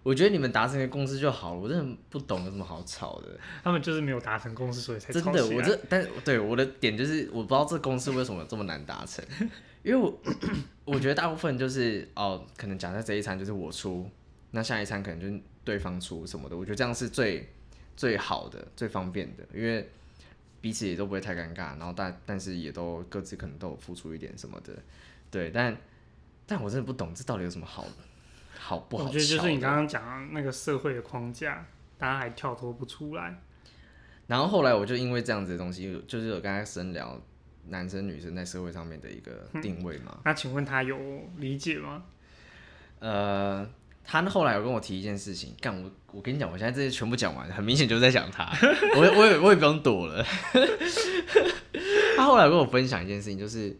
[0.02, 3.40] 我觉得你们达成一个共识就好了，我真的不懂有什么好吵的。
[3.62, 9.24] 他们就是没有达成共识，所以才真的，我这但对我的点就是，我不知道这公司为什么这么难达成，
[9.82, 10.20] 因为我
[10.84, 14.06] 我觉得大部分就是哦，可能假设这一餐就是我出，
[14.50, 17.48] 那下一餐可能就是对方出什么的，我觉得这样是最
[17.96, 19.90] 最好的、最方便的，因为
[20.60, 24.74] 彼此也都不会太尴尬，然后但但是也都各自可能都有付出一点什么的，
[25.30, 25.76] 对，但
[26.46, 27.86] 但我真的不懂这到底有什么好
[28.58, 31.66] 好不好我觉得就是你刚刚讲的那个社会的框架，
[31.98, 33.40] 大家还跳脱不出来。
[34.26, 37.20] 然后后来我就因为这样子的东西，就是有跟他深聊
[37.68, 40.18] 男生女生在社会上面的一个定位嘛。
[40.24, 40.98] 那请问他有
[41.36, 42.04] 理解吗？
[43.00, 43.68] 呃，
[44.04, 48.52] 他后来有跟我提一件事情，干我我跟你讲，我现在这些全部讲完，很明显就是在讲他，
[48.94, 50.24] 我 我也我也不用躲了。
[52.16, 53.76] 他后来跟我分享一件事情，就是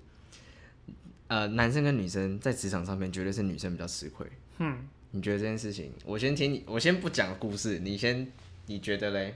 [1.29, 4.27] 呃，男生跟女生在职场上面绝对是女生比较吃亏。
[4.59, 5.93] 嗯，你觉得这件事情？
[6.05, 8.27] 我先听你，我先不讲故事，你先
[8.67, 9.35] 你觉得嘞？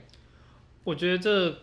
[0.83, 1.57] 我觉得这，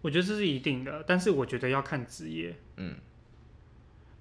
[0.00, 2.56] 我觉得这是一定的，但是我觉得要看职业。
[2.76, 2.94] 嗯，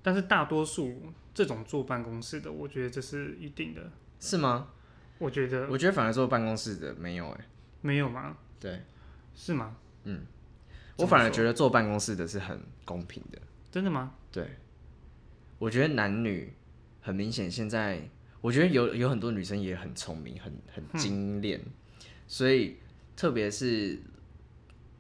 [0.06, 1.02] 但是大多数
[1.34, 3.92] 这种坐办公室的，我觉得这是一定的。
[4.20, 4.68] 是吗？
[5.18, 7.46] 我觉得我觉得反而坐办公室的没有哎、
[7.82, 8.38] 没有吗？
[8.60, 8.84] 对。
[9.34, 9.76] 是吗？
[10.04, 10.28] 嗯
[10.98, 13.42] 我反而觉得坐办公室的是很公平的。
[13.72, 14.14] 真的吗？
[14.32, 14.48] 对，
[15.58, 16.54] 我觉得男女
[17.02, 18.08] 很明显，现在
[18.42, 21.60] 我觉得有有很多女生也很聪明，很很精炼，
[22.28, 22.78] 所以
[23.16, 24.00] 特别是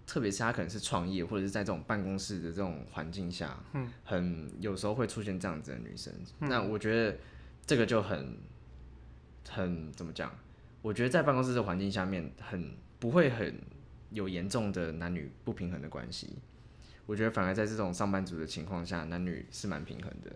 [0.06, 6.14] 特别是他可能是创业或者是在这种办公室的这种环境下，嗯，很有时候会出现这样子的女生。
[6.39, 7.18] 那我觉得
[7.66, 8.38] 这个就很
[9.49, 10.32] 很怎么讲？
[10.82, 13.60] 我觉得在办公室的环境下面，很不会很
[14.12, 16.38] 有严重的男女不平衡的关系。
[17.08, 20.32] 我觉得反而在这种上班族的情况下，男女是蛮平衡的。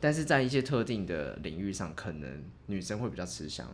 [0.00, 3.66] 但是在一些特定的领域上，可能女生会比较吃香，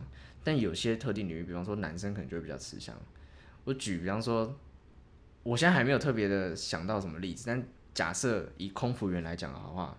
[0.43, 2.95] 但有些特定领域，比方说男生可能就会比较吃香。
[3.63, 4.57] 我举比方说，
[5.45, 9.95] 我现在还没有特别的想到什么例子，但假设以空服员来讲的话，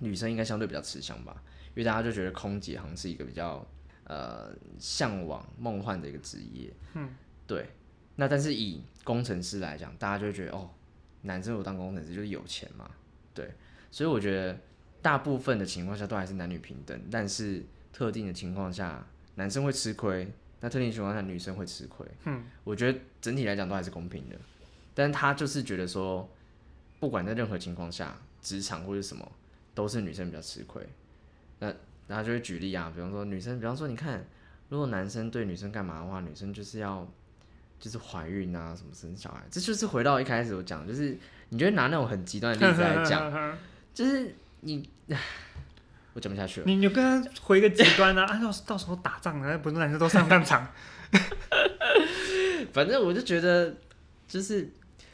[0.00, 3.66] 女生应该相对比较吃香吧，因为大家就觉得空姐好像是一个比较
[4.04, 6.70] 呃向往梦幻的一个职业。
[6.92, 7.08] 嗯，
[7.46, 7.70] 对。
[8.16, 10.70] 那但是以工程师来讲，大家就会觉得哦，
[11.22, 12.90] 男生有当工程师就是有钱嘛，
[13.34, 13.50] 对。
[13.90, 14.56] 所以我觉得。
[15.00, 19.06] 大部分的情况下都还是男女平等，但是特定的情况下
[19.36, 20.28] 男生会吃亏，
[20.60, 22.04] 那特定情况下女生会吃亏。
[22.24, 24.36] 嗯，我觉得整体来讲都还是公平的，
[24.98, 26.28] 但是他就是觉得说，
[26.98, 29.30] 不管在任何情况下，职场或者什么，
[29.76, 30.82] 都是女生比较吃亏。
[31.60, 31.72] 那
[32.08, 34.26] 然后就会举例啊，比方说女生，比方说你看，
[34.68, 37.08] 如果男生对女生干嘛的话，女生就是要
[37.78, 41.16] 就是怀孕啊，什么生小孩，这就是回到一开始我讲，就是
[41.50, 43.56] 你觉得拿那种很极端的例子来讲，
[43.94, 44.34] 就是。
[44.60, 44.90] 你，
[46.14, 46.66] 我讲不下去了。
[46.66, 48.24] 你就跟他回个极端啊！
[48.26, 50.66] 啊，到到时候打仗了，不是男生都上战场。
[52.74, 53.72] 反正我就觉得，
[54.26, 54.68] 就是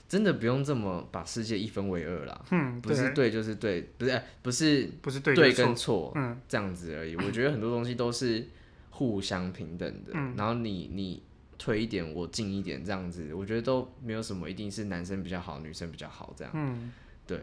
[0.08, 2.44] 真的不用这么把世界一分为二啦。
[2.50, 7.16] 嗯，不是对就是对，不是不是不是对对跟错，嗯，这样子而已。
[7.16, 8.46] 我觉得很多东西都是
[8.90, 10.12] 互相平等的。
[10.14, 11.22] 嗯，然后你你
[11.58, 16.52] 退一点，我进一点，这样子，我觉得都没有什么一定是男生比较好，女生比较好这样。
[16.54, 16.92] 嗯，
[17.26, 17.40] 对。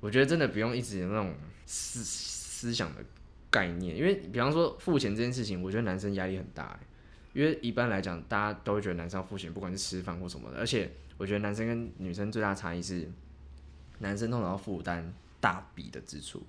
[0.00, 1.32] 我觉得真的不用一直有那种
[1.64, 3.02] 思思想的
[3.50, 6.78] 概念，因为比方说付钱这件事情，我觉得男生压力很大，
[7.34, 10.58] 因为一般来讲，大家都会觉得男生要付钱，不管是吃饭或什么的。
[10.58, 13.06] 而且我觉得男生跟女生最大的差异是，
[13.98, 16.42] 男生通常要负担大笔的支出，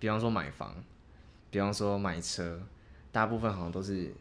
[0.00, 0.74] 比方说买房，
[1.50, 2.60] 比方说买车，
[3.12, 4.12] 大部分好像都是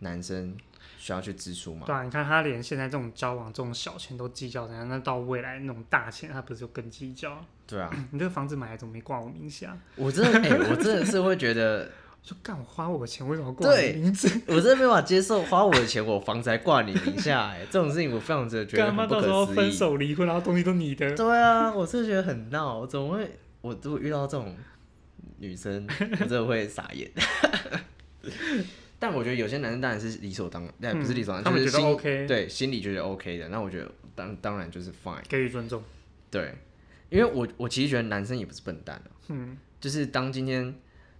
[0.00, 0.56] 男生。
[0.96, 1.86] 需要去支出嘛？
[1.86, 4.88] 对啊，你看他连现在这种交往这种小钱都计较，怎样？
[4.88, 7.44] 那到未来那种大钱，他不是就更计较？
[7.66, 9.76] 对啊， 你这个房子买来怎么没挂我名下？
[9.96, 11.90] 我真的，哎，我真的是会觉得，
[12.28, 14.28] 就干我花我的钱，为什么挂你名字？
[14.48, 19.56] 我真的没法接受花我的钱，我房子还挂你名下，哎， 这种事情我非常的觉得很不可思议。
[19.56, 21.16] 分手离婚，然后东西都你的？
[21.16, 23.38] 对啊，我真的觉得很闹，怎么会？
[23.62, 24.54] 我如果遇到这种
[25.38, 27.10] 女生， 我真的会傻眼。
[28.98, 33.48] 但我觉得有些男生当然是理所当然，但不是理所当然，他们觉得 OK，对，心里觉得 OK 的。
[33.48, 35.82] 那我觉得当当然就是 fine，给予尊重。
[36.30, 36.54] 对，
[37.08, 40.74] 因为我我其实觉得男生也不是笨蛋嗯，就是当今天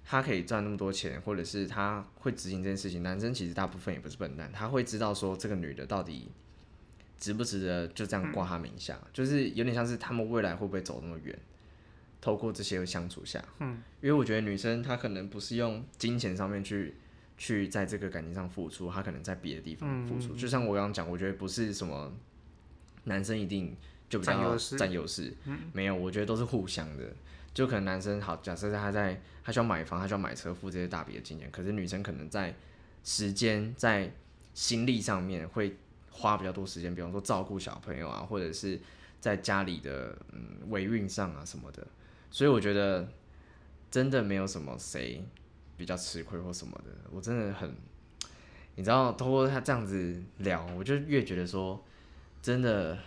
[0.09, 6.29] 他可以赚那么多钱，或者是他会执行这件事情，男生其实大部分也不是笨蛋，他会知道说这个女的到底
[7.19, 11.39] 值不值得就这样挂他名下，就是有点像是他们未来会不会走那么远，
[12.23, 16.95] 透过这些相处下，嗯，因为我觉得女生她可能不是用金钱上面去。
[17.41, 20.35] 去在这个感情上付出，她可能在别的地方付出。
[20.35, 22.13] 就像我刚刚讲，我觉得不是什么
[23.05, 23.77] 男生一定
[24.09, 25.33] 就比较占优势，
[25.73, 27.15] 没有，我觉得都是互相的。
[27.59, 32.55] 就可能男生好，假设他在他需要买房，他需要买车，付这些大笔的金钱，可是女生可能在
[33.03, 34.13] 时间、在
[34.55, 35.77] 心力上面会
[36.13, 38.79] 花比较多时间，比方说照顾小朋友啊，或者是
[39.21, 41.85] 在家里的嗯维运上啊什么的。
[42.31, 43.09] 所以我觉得
[43.91, 45.25] 真的没有什么谁。
[45.77, 47.73] 比较吃亏或什么的，我真的很，
[48.75, 51.81] 你知道，通过他这样子聊，我就越觉得说，
[52.43, 52.99] 真的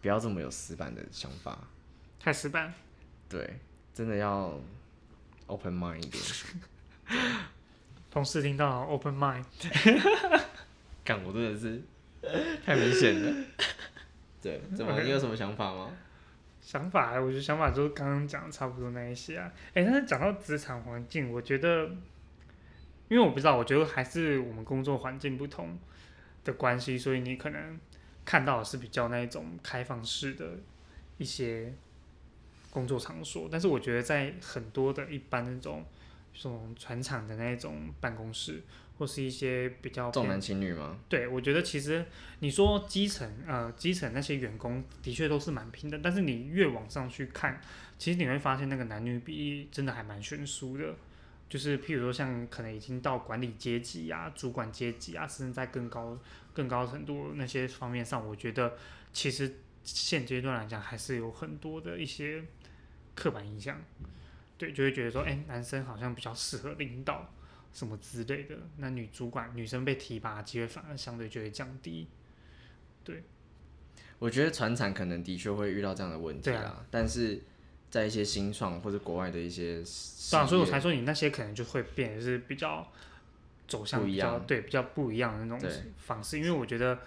[0.00, 1.66] 不要这么有死板的想法，
[2.20, 2.72] 太死板，
[3.32, 3.58] 对，
[3.94, 4.60] 真的要
[5.46, 6.22] open mind 一点。
[8.10, 9.42] 同事听到 open mind，
[11.02, 11.80] 干我真的是
[12.62, 13.44] 太明显了。
[14.42, 15.90] 对，怎么你有什么想法吗？
[16.60, 19.50] 想法，我觉得想法就是刚刚讲的差不多那一些啊。
[19.74, 21.86] 哎，但是讲到职场环境，我觉得，
[23.08, 25.78] 因为我不知道，我觉得还是我们工作环境不同
[26.44, 27.80] 的关系，所以你可能
[28.24, 30.58] 看到的是比较那一种开放式的
[31.18, 31.74] 一些
[32.72, 33.48] 工作场所。
[33.52, 35.84] 但是我觉得在很多的一般那种
[36.34, 38.62] 这种船厂的那种办公室。
[38.98, 40.96] 或是一些比较重男轻女吗？
[41.08, 42.04] 对，我觉得其实
[42.38, 47.60] 你说基层呃基层那些员工的确都是蛮平等，但是你越往上去看，
[47.98, 50.94] 其实你会发现那个男女比例真的还蛮悬殊的。
[51.48, 56.16] 就是譬如说像可能已经到管理阶级啊、主管阶级啊，甚至在更高
[56.52, 58.76] 更高程度那些方面上，我觉得
[59.12, 62.44] 其实现阶段来讲还是有很多的一些
[63.14, 63.80] 刻板印象。
[64.58, 67.30] 对，就会觉得说，哎，男生好像比较适合领导。
[67.74, 72.06] 什么之类的，那女主管、女生被提拔机会反而相对就会降低。
[73.02, 73.24] 对，
[74.18, 77.40] 我觉得船产可能的确会遇到这样的问题对啦，但是
[77.90, 82.86] 在一些新创或者国外的一些事对啊，所以我才说你那些可能就会变得是比较
[83.66, 86.98] 走向比较对比较不一样的那种方式，因为我觉得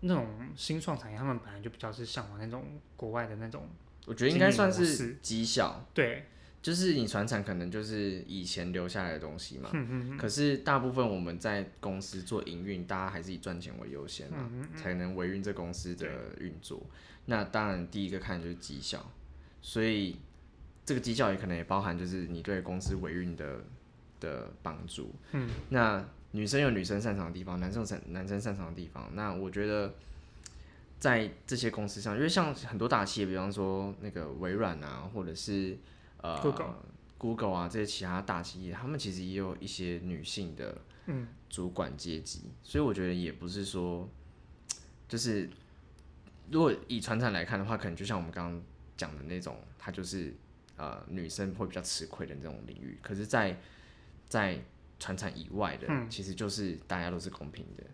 [0.00, 0.26] 那种
[0.56, 3.68] 新创产业他们本来就比较是向往那种国外的那种
[4.08, 6.24] 我觉得应该算是式绩效，对，
[6.62, 9.68] 就是你传产可能就是以前留下来的东西嘛。
[9.74, 16.06] 嗯嗯可是大部分我们在公司做营运，大家还是以赚钱为优先嘛，嗯才能维运这公司的
[16.40, 16.80] 运作。
[17.26, 19.12] 那当然第一个看就是绩效，
[19.60, 20.16] 所以
[20.86, 23.60] 这个绩效也可能也包含就是你对公司维运的
[24.18, 25.14] 的帮助。
[25.32, 26.02] 嗯，那
[26.32, 29.10] 女生有女生擅长的地方，男生有擅男生擅长的地方。
[29.14, 29.94] 那我觉得
[30.98, 35.78] 在这些公司上，因为像很多大企业，比方说那个微软啊，或者是
[36.22, 36.74] 呃 Google
[37.18, 41.28] Google 啊这些其他大企业，他们其实也有一些女性的嗯。
[41.50, 44.06] 主管阶级，所以我觉得也不是说
[45.08, 45.48] 就是
[46.50, 48.62] 如果以传产来看的话，可能就像我们刚刚
[48.98, 50.34] 讲的那种，它就是
[50.76, 52.98] 呃女生会比较吃亏的这种领域。
[53.00, 53.58] 可是在，
[54.28, 54.62] 在
[55.00, 56.10] 传产以外的，嗯。
[56.10, 57.84] 其实就是大家都是公平的，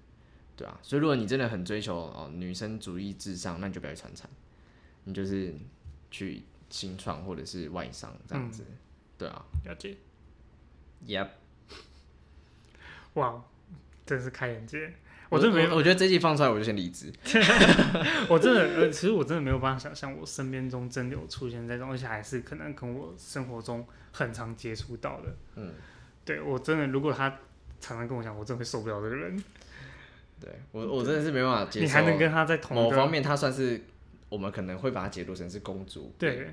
[0.57, 0.79] 对啊。
[0.83, 4.29] 所以如果你真的很追求哦女生主义至上，那你就不要去传产，
[5.05, 5.55] 你就是
[6.11, 8.65] 去新创或者是外商这样子，
[9.19, 9.45] 对啊。
[9.65, 9.97] 了解
[11.07, 11.29] ，Yep，
[13.15, 13.43] 哇，
[14.05, 14.93] 真是开眼界。
[15.31, 17.13] 我真的没有，我觉得这季放出来我就先离职。
[18.29, 25.37] 我真的，呃，其实我真的没有办法想象，我身边中真的有出现这种，而且还是可能跟我生活中很常接触到的。
[25.57, 25.73] 嗯，
[26.25, 27.31] 对我真的，如果他
[27.81, 29.43] 常常跟我讲，我真的会受不了这个人。
[30.45, 31.86] 对我我真的是没办法接受。
[31.86, 33.80] 你还能跟他在同某方面，他算是
[34.28, 36.47] 我们可能会把它解读成是公主，，对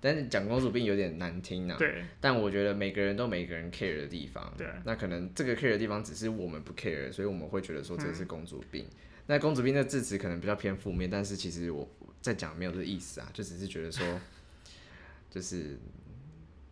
[0.00, 1.76] 但是讲公主病有点难听啊。
[1.78, 8.86] 对但我觉得每个人都有每个人 care 的地方，对，那可能这个 care 的地方只是我们不 care，所以我们会觉得说这嗯是公主病。
[9.26, 11.88] 那公主病的字词可能比较偏负面，但是其实我
[12.20, 14.04] 在讲没有这个意思啊，就只是觉得说，
[15.30, 15.78] 就是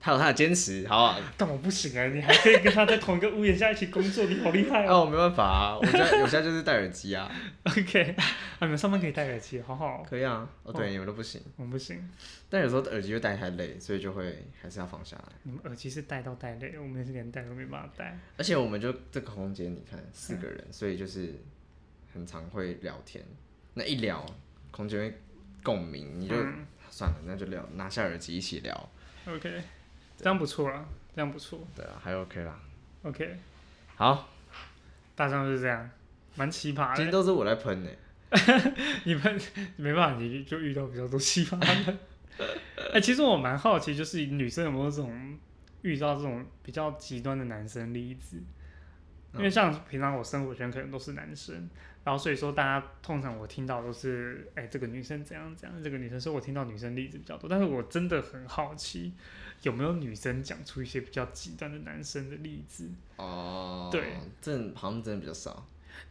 [0.03, 1.21] 他有他的坚持，好不好？
[1.37, 5.01] 但我不行啊，你还可以跟他在同一个屋檐下一起工作，你好厉害哦。
[5.01, 7.31] 我， 没办法啊，我现在我现在就是戴耳机啊
[7.65, 8.25] ，OK，啊，
[8.63, 10.03] 你们上班可以戴耳机，好好。
[10.09, 12.11] 可以啊，哦对，你们都不行，我们不行，
[12.49, 15.25] 但有时候耳机会戴太累，所以就会还是要放下来。
[15.43, 18.19] 你们耳机是戴到戴累，我们是连戴都没办法戴。
[18.39, 21.35] 而且我们就这个空间，你看四个人，所以就是
[22.15, 23.23] 很常会聊天。
[23.75, 24.25] 那一聊，
[24.71, 25.21] 空间会
[25.63, 28.91] 共鸣，你就、嗯算了，那就聊，拿下耳机一起聊。
[29.29, 29.63] OK，
[30.23, 31.67] 这样不错啦，这样不错。
[31.75, 32.61] 对啊，还 OK 啦。
[33.03, 33.39] OK，
[33.97, 34.29] 好，
[35.17, 35.91] 大致上就是这样，
[36.37, 36.97] 蛮奇葩的。
[36.97, 37.91] 今天都是我来喷呢、
[39.05, 39.41] 你们
[39.77, 41.99] 没办法，你就遇到比较多奇葩的。
[42.93, 45.39] 哎、其实我蛮好奇，就是女生有没有这种
[45.83, 48.37] 遇到这种比较极端的男生例子？
[49.35, 51.69] 因为像平常我生活圈可能都是男生，
[52.05, 57.49] 然后所以说大家通常我听到都是，哎、这个女生怎样怎样，这个女生，所以我听到女生例子比较多。
[57.49, 59.13] 但是我真的很好奇，
[59.63, 62.89] 有没有女生讲出一些比较极端的男生的例子？
[63.17, 65.67] 哦，对，这好像真的比较少。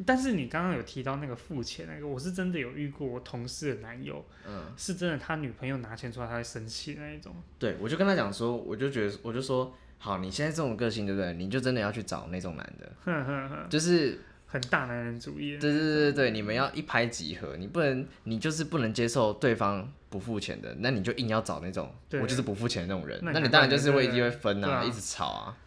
[0.05, 7.35] 但是你刚刚有提到那个付钱那个，我是真的有遇过我同事的男友，嗯，是真的他女朋友拿钱出来他会生气那一种。
[7.57, 11.33] 对，我就跟他讲说，我就觉得，我就说，好，你现在这种个性，对不对？
[11.33, 14.19] 你就真的要去找那种男的，哼哼哼，就是
[14.51, 15.59] 很大男人主义的。
[15.59, 25.57] 对对对对对，你们要一拍即合，你不能，你就是不能接受对方不付钱的，那你就硬要找那种我就是不付钱的那种人，那你当然就是会一定会分啊，啊一直吵啊，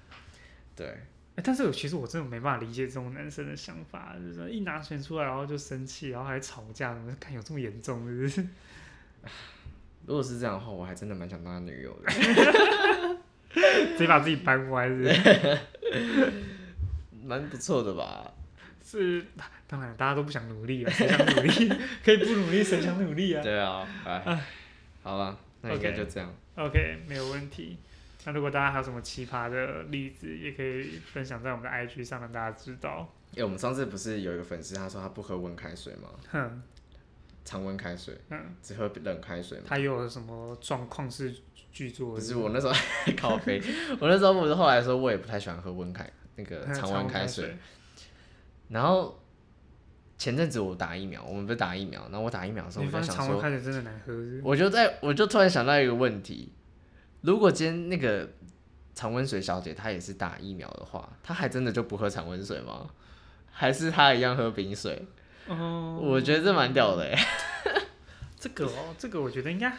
[0.75, 0.87] 对，
[1.37, 8.05] 哎、但是我其实我真的没办法理解这种男生的想法，就是说一拿钱出来然后就生气，然后还吵架，怎么看有这么严重？
[8.09, 8.47] 是不是？
[10.05, 12.11] 如果是这样的话，我还真的蛮想当他女友的，
[13.97, 15.59] 直接把自己掰歪，是不是？
[17.25, 18.33] 蛮不错的吧？
[18.85, 19.25] 是，
[19.67, 21.73] 当然大家都不想努力啊，谁想努力？
[22.05, 24.45] 可以不努力，谁想努力啊对啊，哎，
[25.03, 26.33] 好了，那应该就这样。
[26.57, 27.79] ？OK，没有问题。
[28.25, 33.13] 那如果大家还有什么奇葩的例子，也可以分享在我们的 IG 上，让大家知道。
[33.37, 36.09] 哎、我们上次不是有一个粉丝，他说他不喝温开水吗？
[36.31, 36.63] 哼，
[37.45, 39.65] 常温开水，嗯，只喝冷开水吗？
[39.67, 41.35] 他有什么状况是
[41.73, 42.15] 剧作？
[42.15, 42.73] 不是我那时候
[43.17, 43.61] 咖啡，
[43.99, 47.57] 我那时候不是后来说我也不太喜欢喝温开那个嗯 常温开水，，
[48.73, 49.23] 然后
[50.17, 54.43] 前阵子我打疫苗，我们不是打疫苗，然后我打疫苗的时候我就想说，常温开水真的难喝是是？
[54.43, 56.53] 我就在我就突然想到一个问题，
[57.21, 58.31] 如果今天那个
[58.95, 62.89] 常温水小姐她也是打疫苗的话，她还真的就不喝常温水吗？
[63.51, 65.05] 还是她一样喝冰水？
[65.49, 67.19] 哦，我觉得这蛮屌的哎，
[68.39, 69.77] 这个哦，这个我觉得应该，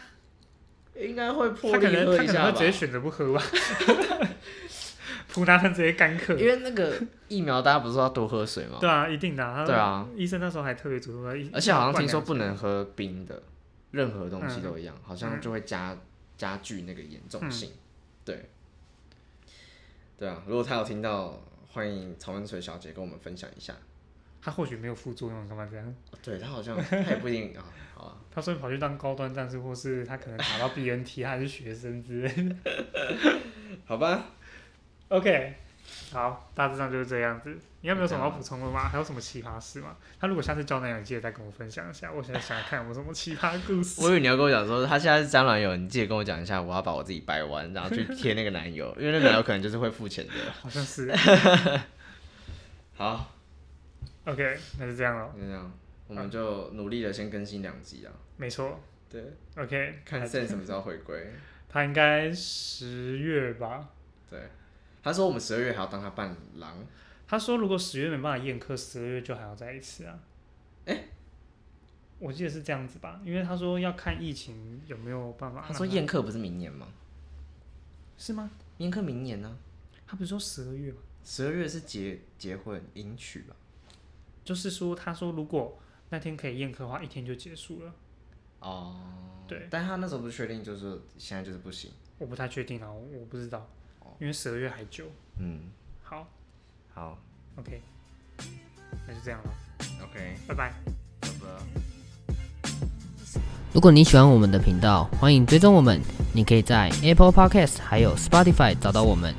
[0.96, 3.42] 应该会破例可能他可能他可能直接选择不喝吧。
[5.34, 6.38] 普拿疼直接干咳。
[6.38, 6.96] 因为那个
[7.28, 8.78] 疫苗大家不是说要多喝水吗？
[8.80, 13.42] 对啊，一定的、他对啊，医生那时候还特别嘱咐，而且好像听说不能喝冰的，
[13.92, 15.98] 任何东西都一样，好像嗯就会加
[16.38, 17.72] 加剧那个严重性。
[18.24, 18.50] 对，
[20.18, 23.74] 对啊，如果他有听到，欢迎曹文水小姐跟我们分享一下。
[24.42, 25.96] 他或许没有副作用，干嘛这样？
[26.22, 27.64] 对他好像他也不一定啊，
[27.96, 32.56] 好啊， 他说跑去当高端战士，或是他可能打到 BNT，他还是学生之类的。
[33.86, 34.26] 好吧，
[35.14, 35.54] OK，
[36.12, 37.56] 好，大致上就是这样子。
[37.82, 38.90] 你有没有什么要补充的吗？
[38.90, 39.96] 还有什么奇葩事吗？
[40.20, 42.12] 他如果下次交男友，你记得再跟我分享一下。
[42.12, 44.02] 我现在想想看有没有什么奇葩故事。
[44.02, 50.34] 我以为你要跟我讲说他现在是交男友，你记得跟我讲一下，我要把我自己掰弯，然后去贴那个男友， 因为那个男友可能就是会付钱的。
[50.52, 51.14] 好像是。
[52.96, 53.32] 好，
[54.26, 55.32] OK，那就这样了。
[55.36, 55.72] 就这样，
[56.08, 58.12] 我们就努力的先更新两集啊。
[58.38, 58.82] 没错。
[59.12, 59.22] 对
[59.56, 61.32] ，OK，看 Sen 什么时候回归。
[61.70, 63.88] 他应该十月吧。
[64.28, 64.40] 对，
[65.04, 66.84] 他说我们十二月还要当他伴郎。
[67.28, 70.20] 他说如果十月没办法宴客，十二月就还要再一次啊。
[72.20, 75.66] 我记得是这样子吧，因为他说要看疫情有没有办法。
[75.68, 76.88] 他说宴客不是明年吗？
[78.18, 78.50] 是吗？
[78.78, 79.58] 宴客明年呢、
[80.08, 81.00] 他不是说十二月吗？
[81.26, 83.56] 十二月是结结婚迎娶吧？
[84.46, 85.78] 就是说，他说如果
[86.10, 87.94] 那天可以宴客的话，一天就结束了。
[88.60, 88.96] 哦，
[89.48, 91.92] 对，但他那时候不是确定，就是说现在就是不行。
[92.20, 93.70] 我不太确定啊，我我不知道，
[94.24, 95.04] 因为十二月还久。
[95.38, 95.60] 嗯，
[96.02, 96.26] 好
[96.94, 97.18] 好
[97.58, 97.82] ，OK，
[99.06, 99.52] 那就这样了
[100.02, 100.74] ，，OK，拜拜。
[101.20, 101.48] 拜拜。
[103.74, 106.00] 如果你喜欢我们的频道，欢迎追踪我们。
[106.32, 109.36] 你可以在 Apple Podcast 还有 Spotify 找到我们。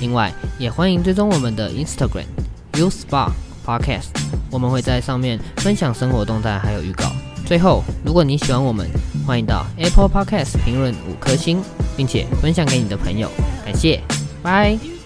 [0.00, 2.26] 另外，也欢迎追踪我们的 Instagram
[2.74, 3.32] U Spa
[3.66, 4.10] Podcast，
[4.52, 7.10] 我们会在上面分享生活动态还有预告。
[7.44, 8.88] 最后，如果你喜欢我们，
[9.26, 11.60] 欢迎到 Apple Podcast 评论五颗星，
[11.96, 13.28] 并且分享给你的朋友。
[13.64, 14.00] 感谢，
[14.42, 14.97] 拜。